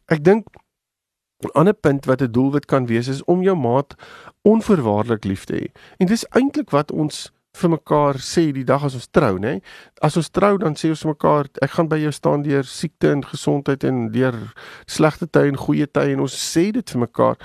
Ek 0.08 0.24
dink 0.24 0.48
'n 1.44 1.52
ander 1.54 1.74
punt 1.74 2.06
wat 2.06 2.22
'n 2.22 2.32
doelwit 2.32 2.66
kan 2.66 2.86
wees 2.86 3.08
is 3.08 3.24
om 3.24 3.42
jou 3.42 3.56
maat 3.56 3.96
onvoorwaardelik 4.42 5.24
lief 5.24 5.44
te 5.46 5.54
hê. 5.54 5.68
En 5.98 6.08
dis 6.08 6.26
eintlik 6.30 6.70
wat 6.70 6.92
ons 6.92 7.32
vir 7.60 7.72
mekaar 7.76 8.20
sê 8.24 8.50
die 8.56 8.66
dag 8.68 8.84
as 8.88 8.96
ons 8.98 9.10
trou, 9.12 9.38
nê? 9.42 9.60
As 10.02 10.18
ons 10.20 10.30
trou 10.30 10.58
dan 10.62 10.78
sê 10.80 10.92
ons 10.94 11.06
mekaar 11.12 11.50
ek 11.66 11.76
gaan 11.76 11.90
by 11.92 12.00
jou 12.02 12.12
staan 12.16 12.46
deur 12.46 12.64
siekte 12.64 13.12
en 13.12 13.24
gesondheid 13.26 13.84
en 13.88 14.08
deur 14.14 14.38
slegte 14.88 15.28
tye 15.28 15.52
en 15.52 15.60
goeie 15.60 15.88
tye 15.88 16.16
en 16.16 16.26
ons 16.26 16.40
sê 16.54 16.70
dit 16.76 16.96
vir 16.96 17.04
mekaar. 17.06 17.38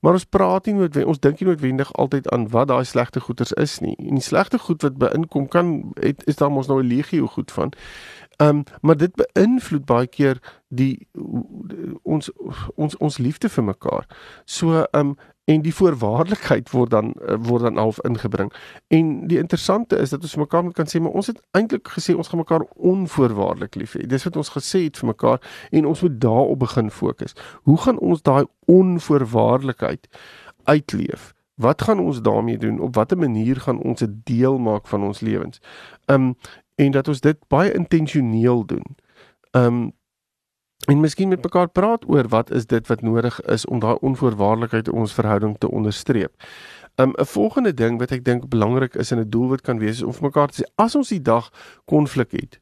Maar 0.00 0.18
ons 0.18 0.28
praat 0.30 0.68
nie 0.68 0.76
noodwendig 0.78 1.10
ons 1.10 1.20
dink 1.22 1.40
nie 1.40 1.48
noodwendig 1.48 1.90
altyd 1.98 2.28
aan 2.34 2.46
wat 2.54 2.70
daai 2.70 2.84
slegte 2.86 3.20
goeters 3.20 3.52
is 3.58 3.78
nie. 3.84 3.96
En 3.98 4.20
die 4.20 4.24
slegte 4.24 4.60
goed 4.62 4.84
wat 4.86 4.98
beïnkom 5.00 5.48
kan 5.50 5.72
het, 5.98 6.22
is 6.30 6.38
daar 6.38 6.52
mos 6.54 6.68
nou 6.70 6.82
'n 6.82 6.88
legio 6.88 7.26
goed 7.26 7.52
van. 7.52 7.72
Ehm 8.38 8.48
um, 8.48 8.64
maar 8.80 8.96
dit 8.96 9.14
beïnvloed 9.14 9.84
baie 9.84 10.06
keer 10.06 10.38
die 10.68 11.08
ons 12.02 12.30
ons 12.74 12.96
ons 12.96 13.18
liefde 13.18 13.48
vir 13.48 13.64
mekaar. 13.64 14.06
So 14.44 14.86
ehm 14.92 15.08
um, 15.08 15.16
en 15.48 15.62
die 15.64 15.74
voorwaardelikheid 15.74 16.70
word 16.70 16.90
dan 16.92 17.12
eh, 17.12 17.36
word 17.40 17.62
dan 17.62 17.80
half 17.80 17.98
ingebring. 18.04 18.52
En 18.92 19.26
die 19.28 19.38
interessante 19.38 19.96
is 19.96 20.10
dat 20.10 20.22
ons 20.22 20.36
mekaar 20.36 20.64
moet 20.64 20.76
kan 20.76 20.90
sê 20.90 21.00
maar 21.00 21.16
ons 21.16 21.30
het 21.30 21.40
eintlik 21.56 21.88
gesê 21.96 22.16
ons 22.16 22.28
gaan 22.28 22.42
mekaar 22.42 22.66
onvoorwaardelik 22.76 23.78
lief 23.80 23.96
hê. 23.96 24.04
Dis 24.06 24.28
wat 24.28 24.36
ons 24.36 24.52
gesê 24.56 24.84
het 24.84 25.00
vir 25.00 25.08
mekaar 25.14 25.40
en 25.70 25.88
ons 25.88 26.04
moet 26.04 26.20
daarop 26.20 26.58
begin 26.58 26.90
fokus. 26.90 27.36
Hoe 27.64 27.78
gaan 27.80 27.98
ons 27.98 28.22
daai 28.22 28.44
onvoorwaardelikheid 28.66 30.08
uitleef? 30.64 31.32
Wat 31.58 31.82
gaan 31.82 31.98
ons 31.98 32.22
daarmee 32.22 32.58
doen? 32.58 32.80
Op 32.80 32.94
watter 32.94 33.18
manier 33.18 33.56
gaan 33.60 33.80
ons 33.82 33.98
dit 33.98 34.20
deel 34.24 34.58
maak 34.58 34.86
van 34.86 35.02
ons 35.02 35.20
lewens? 35.20 35.60
Um 36.06 36.34
en 36.78 36.92
dat 36.94 37.08
ons 37.08 37.20
dit 37.20 37.38
baie 37.48 37.72
intentioneel 37.72 38.66
doen. 38.66 38.84
Um 39.50 39.92
en 40.88 41.00
miskien 41.00 41.28
met 41.28 41.42
mekaar 41.42 41.68
praat 41.68 42.08
oor 42.08 42.28
wat 42.28 42.50
is 42.50 42.66
dit 42.66 42.86
wat 42.86 43.02
nodig 43.04 43.40
is 43.40 43.66
om 43.66 43.78
daai 43.78 43.96
onvoorwaardelikheid 44.00 44.88
in 44.88 44.94
ons 45.02 45.12
verhouding 45.12 45.58
te 45.58 45.70
onderstreep. 45.70 46.32
Um, 46.96 47.12
'n 47.16 47.24
volgende 47.24 47.74
ding 47.74 47.98
wat 47.98 48.10
ek 48.10 48.24
dink 48.24 48.48
belangrik 48.48 48.94
is 48.94 49.10
en 49.10 49.18
'n 49.18 49.28
doel 49.30 49.48
wat 49.48 49.60
kan 49.60 49.78
wees 49.78 50.00
is 50.00 50.02
om 50.02 50.12
vir 50.12 50.22
mekaar 50.22 50.48
te 50.48 50.62
sê 50.62 50.72
as 50.74 50.94
ons 50.94 51.08
die 51.08 51.22
dag 51.22 51.50
konflik 51.84 52.30
het, 52.30 52.60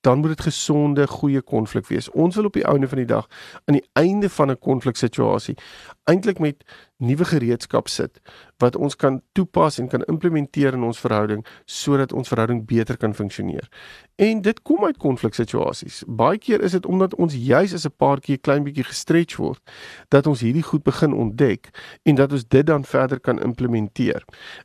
dan 0.00 0.18
moet 0.18 0.28
dit 0.28 0.40
gesonde, 0.40 1.06
goeie 1.06 1.42
konflik 1.42 1.86
wees. 1.86 2.10
Ons 2.10 2.36
wil 2.36 2.44
op 2.44 2.52
die 2.52 2.64
einde 2.64 2.88
van 2.88 2.98
die 2.98 3.06
dag 3.06 3.28
aan 3.64 3.74
die 3.74 3.88
einde 3.92 4.28
van 4.28 4.50
'n 4.50 4.58
konfliksituasie 4.58 5.56
eintlik 6.04 6.38
met 6.38 6.64
nuwe 7.06 7.24
gereedskap 7.24 7.88
sit 7.88 8.20
wat 8.62 8.76
ons 8.76 8.96
kan 8.96 9.20
toepas 9.32 9.78
en 9.78 9.88
kan 9.88 10.04
implementeer 10.10 10.74
in 10.74 10.86
ons 10.86 11.00
verhouding 11.00 11.44
sodat 11.66 12.12
ons 12.12 12.28
verhouding 12.28 12.64
beter 12.66 12.96
kan 12.96 13.14
funksioneer. 13.14 13.68
En 14.16 14.40
dit 14.42 14.62
kom 14.62 14.84
uit 14.84 14.96
konfliksituasies. 14.96 16.02
Baie 16.06 16.38
keer 16.38 16.62
is 16.62 16.76
dit 16.76 16.86
omdat 16.86 17.14
ons 17.14 17.34
juis 17.34 17.74
as 17.74 17.86
'n 17.86 17.94
paartjie 17.96 18.38
klein 18.38 18.64
bietjie 18.64 18.84
gestretch 18.84 19.36
word 19.36 19.60
dat 20.08 20.26
ons 20.26 20.40
hierdie 20.40 20.62
goed 20.62 20.82
begin 20.82 21.12
ontdek 21.12 21.70
en 22.02 22.14
dat 22.14 22.32
ons 22.32 22.48
dit 22.48 22.66
dan 22.66 22.84
verder 22.84 23.20
kan 23.20 23.42
implementeer. 23.42 24.24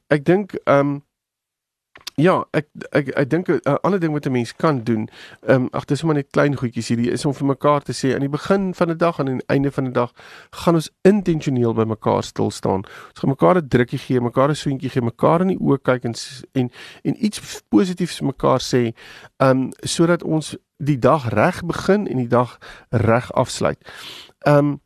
Ek 0.10 0.26
dink 0.26 0.54
ehm 0.66 0.80
um, 0.80 1.09
Ja, 2.20 2.34
ek 2.52 2.68
ek 2.92 3.14
ek 3.16 3.30
dink 3.32 3.48
'n 3.48 3.78
ander 3.84 4.00
ding 4.00 4.12
wat 4.12 4.26
'n 4.26 4.32
mens 4.32 4.52
kan 4.56 4.84
doen, 4.84 5.08
ehm 5.48 5.56
um, 5.56 5.68
ag 5.72 5.86
dis 5.86 6.04
maar 6.04 6.16
net 6.16 6.32
klein 6.32 6.56
goedjies 6.56 6.88
hierdie 6.88 7.12
is 7.12 7.26
om 7.26 7.34
vir 7.34 7.48
mekaar 7.48 7.82
te 7.82 7.94
sê 7.94 8.14
aan 8.14 8.20
die 8.20 8.30
begin 8.30 8.74
van 8.74 8.90
'n 8.90 8.98
dag 8.98 9.20
en 9.20 9.28
aan 9.28 9.38
die 9.38 9.48
einde 9.48 9.72
van 9.72 9.86
'n 9.86 9.94
dag 9.94 10.12
gaan 10.52 10.76
ons 10.76 10.92
intentioneel 11.02 11.74
by 11.74 11.84
mekaar 11.84 12.24
stil 12.24 12.52
staan. 12.52 12.84
Ons 12.84 13.20
gaan 13.20 13.30
mekaar 13.30 13.56
'n 13.56 13.68
drukkie 13.68 14.00
gee, 14.00 14.22
mekaar 14.22 14.50
'n 14.50 14.56
soentjie 14.56 14.90
gee, 14.90 15.02
mekaar 15.02 15.42
in 15.42 15.48
die 15.48 15.60
oë 15.60 15.82
kyk 15.82 16.04
en 16.04 16.14
en 16.52 16.72
en 17.04 17.26
iets 17.26 17.62
positiefs 17.70 18.18
vir 18.18 18.28
mekaar 18.28 18.60
sê, 18.60 18.94
ehm 19.38 19.50
um, 19.50 19.72
sodat 19.80 20.24
ons 20.24 20.58
die 20.78 21.00
dag 21.00 21.30
reg 21.30 21.66
begin 21.66 22.08
en 22.08 22.18
die 22.18 22.28
dag 22.28 22.58
reg 22.90 23.32
afsluit. 23.32 23.80
Ehm 24.46 24.58
um, 24.58 24.82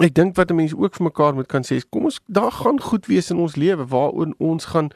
ek 0.00 0.14
dink 0.14 0.36
wat 0.36 0.50
'n 0.50 0.56
mens 0.56 0.74
ook 0.74 0.94
vir 0.94 1.04
mekaar 1.04 1.34
moet 1.34 1.46
kan 1.46 1.62
sê 1.62 1.76
is 1.76 1.88
kom 1.88 2.04
ons 2.04 2.20
daar 2.26 2.52
gaan 2.52 2.80
goed 2.80 3.06
wees 3.06 3.30
in 3.30 3.36
ons 3.38 3.56
lewe 3.56 3.86
waaroor 3.86 4.34
ons 4.38 4.64
gaan 4.64 4.90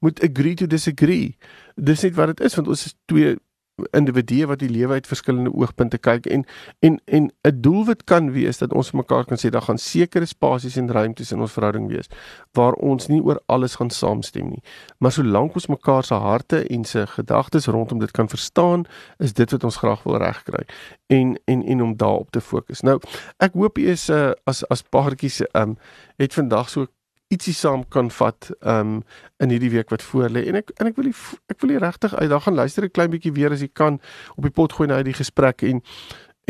moet 0.00 0.20
agree 0.22 0.54
to 0.54 0.66
disagree. 0.66 1.36
Dis 1.76 2.02
net 2.02 2.14
wat 2.14 2.26
dit 2.26 2.40
is 2.40 2.54
want 2.54 2.68
ons 2.68 2.84
is 2.84 2.94
twee 3.04 3.36
individue 3.96 4.46
wat 4.46 4.58
die 4.58 4.68
lewe 4.70 4.92
uit 4.92 5.06
verskillende 5.06 5.52
oogpunte 5.54 5.98
kyk 5.98 6.26
en 6.26 6.44
en 6.80 7.00
en 7.04 7.30
'n 7.48 7.60
doelwit 7.60 8.04
kan 8.04 8.32
wees 8.32 8.58
dat 8.58 8.72
ons 8.72 8.92
mekaar 8.92 9.24
kan 9.24 9.38
sê 9.38 9.50
daar 9.50 9.62
gaan 9.62 9.78
sekere 9.78 10.26
spasies 10.26 10.76
en 10.76 10.90
ruimtes 10.90 11.32
in 11.32 11.40
ons 11.40 11.52
verhouding 11.52 11.88
wees 11.88 12.08
waar 12.52 12.72
ons 12.72 13.08
nie 13.08 13.22
oor 13.22 13.40
alles 13.46 13.74
gaan 13.74 13.90
saamstem 13.90 14.48
nie. 14.48 14.62
Maar 14.98 15.12
solank 15.12 15.54
ons 15.54 15.66
mekaar 15.66 16.04
se 16.04 16.14
harte 16.14 16.66
en 16.66 16.84
se 16.84 17.06
gedagtes 17.06 17.66
rondom 17.66 17.98
dit 17.98 18.10
kan 18.10 18.28
verstaan 18.28 18.84
is 19.18 19.32
dit 19.32 19.50
wat 19.50 19.64
ons 19.64 19.76
graag 19.76 20.02
wil 20.02 20.16
regkry 20.16 20.64
en 21.06 21.38
en 21.44 21.62
en 21.62 21.82
om 21.82 21.96
daarop 21.96 22.30
te 22.30 22.40
fokus. 22.40 22.80
Nou 22.80 23.00
ek 23.38 23.52
hoop 23.52 23.78
jy 23.78 23.90
is 23.90 24.08
uh, 24.10 24.30
as 24.44 24.64
as 24.68 24.82
paartjies 24.82 25.42
um 25.54 25.76
het 26.16 26.34
vandag 26.34 26.68
so 26.68 26.86
ietsie 27.30 27.54
saam 27.54 27.84
kan 27.88 28.10
vat 28.10 28.50
um 28.60 29.02
in 29.42 29.52
hierdie 29.54 29.70
week 29.70 29.90
wat 29.94 30.02
voor 30.02 30.32
lê 30.34 30.46
en 30.50 30.58
ek 30.60 30.72
en 30.78 30.90
ek 30.90 30.96
wil 30.98 31.10
die, 31.10 31.16
ek 31.52 31.60
wil 31.62 31.76
regtig 31.78 32.14
uit 32.14 32.30
daar 32.30 32.42
gaan 32.46 32.58
luister 32.58 32.84
'n 32.84 32.90
klein 32.90 33.10
bietjie 33.10 33.32
weer 33.32 33.52
as 33.52 33.60
jy 33.60 33.70
kan 33.72 34.00
op 34.36 34.42
die 34.42 34.56
pot 34.58 34.72
gooi 34.72 34.88
na 34.88 35.02
die 35.02 35.14
gesprek 35.14 35.62
en 35.62 35.82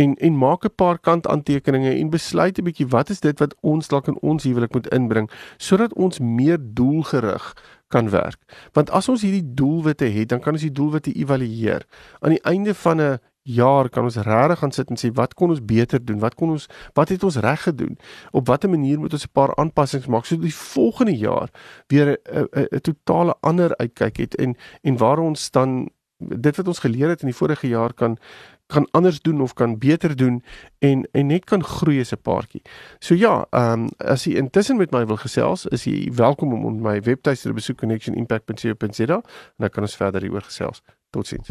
en 0.00 0.14
en 0.16 0.38
maak 0.38 0.64
'n 0.64 0.74
paar 0.74 0.98
kant 0.98 1.26
aantekeninge 1.26 1.92
en 1.94 2.10
besluit 2.10 2.58
'n 2.58 2.64
bietjie 2.64 2.88
wat 2.88 3.10
is 3.10 3.20
dit 3.20 3.38
wat 3.38 3.54
ons 3.60 3.88
dalk 3.88 4.08
in 4.08 4.18
ons 4.20 4.44
huwelik 4.44 4.72
moet 4.72 4.88
inbring 4.88 5.30
sodat 5.58 5.94
ons 5.94 6.18
meer 6.18 6.58
doelgerig 6.60 7.54
kan 7.90 8.10
werk. 8.10 8.38
Want 8.72 8.90
as 8.90 9.08
ons 9.08 9.22
hierdie 9.26 9.54
doelwitte 9.54 10.04
het, 10.04 10.28
dan 10.28 10.40
kan 10.40 10.52
ons 10.52 10.62
die 10.62 10.72
doelwitte 10.72 11.12
evalueer. 11.12 11.86
Aan 12.20 12.36
die 12.36 12.44
einde 12.46 12.74
van 12.74 13.00
'n 13.00 13.18
jaar 13.42 13.88
kan 13.88 14.04
ons 14.04 14.16
regtig 14.16 14.58
gaan 14.58 14.72
sit 14.72 14.90
en 14.90 14.96
sê 15.00 15.10
wat 15.14 15.34
kon 15.34 15.50
ons 15.50 15.64
beter 15.64 16.04
doen? 16.04 16.18
Wat 16.18 16.34
kon 16.34 16.50
ons 16.50 16.66
wat 16.94 17.08
het 17.08 17.24
ons 17.24 17.36
reg 17.36 17.62
gedoen? 17.62 17.98
Op 18.32 18.46
watter 18.46 18.70
manier 18.70 18.98
moet 18.98 19.12
ons 19.12 19.24
'n 19.24 19.32
paar 19.32 19.54
aanpassings 19.56 20.06
maak 20.06 20.24
sodat 20.24 20.44
die 20.44 20.54
volgende 20.54 21.16
jaar 21.16 21.48
weer 21.88 22.18
'n 22.26 22.80
totale 22.80 23.34
ander 23.40 23.76
uitkyk 23.76 24.16
het 24.16 24.34
en 24.34 24.56
en 24.82 24.96
waar 24.96 25.18
ons 25.18 25.50
dan 25.50 25.90
dit 26.18 26.56
wat 26.56 26.66
ons 26.66 26.78
geleer 26.78 27.08
het 27.08 27.20
in 27.20 27.30
die 27.32 27.36
vorige 27.36 27.68
jaar 27.68 27.92
kan 27.92 28.18
kan 28.70 28.88
anders 28.90 29.20
doen 29.20 29.40
of 29.40 29.52
kan 29.52 29.78
beter 29.78 30.16
doen 30.16 30.42
en 30.78 31.08
en 31.12 31.26
net 31.26 31.44
kan 31.44 31.64
groei 31.64 32.00
as 32.00 32.12
'n 32.12 32.22
paartjie. 32.22 32.62
So 32.98 33.14
ja, 33.14 33.46
ehm 33.50 33.72
um, 33.72 33.88
as 33.96 34.24
jy 34.24 34.34
intussen 34.34 34.76
met 34.76 34.90
my 34.90 35.06
wil 35.06 35.16
gesels, 35.16 35.66
is 35.66 35.84
jy 35.84 36.10
welkom 36.14 36.64
om 36.64 36.80
my 36.80 37.00
webtuiste 37.00 37.48
te 37.48 37.54
besoek 37.54 37.76
connectionimpact.co.za 37.76 39.14
en 39.14 39.22
dan 39.58 39.70
kan 39.70 39.82
ons 39.82 39.96
verder 39.96 40.20
hieroor 40.20 40.42
gesels. 40.42 40.82
Totsiens. 41.10 41.50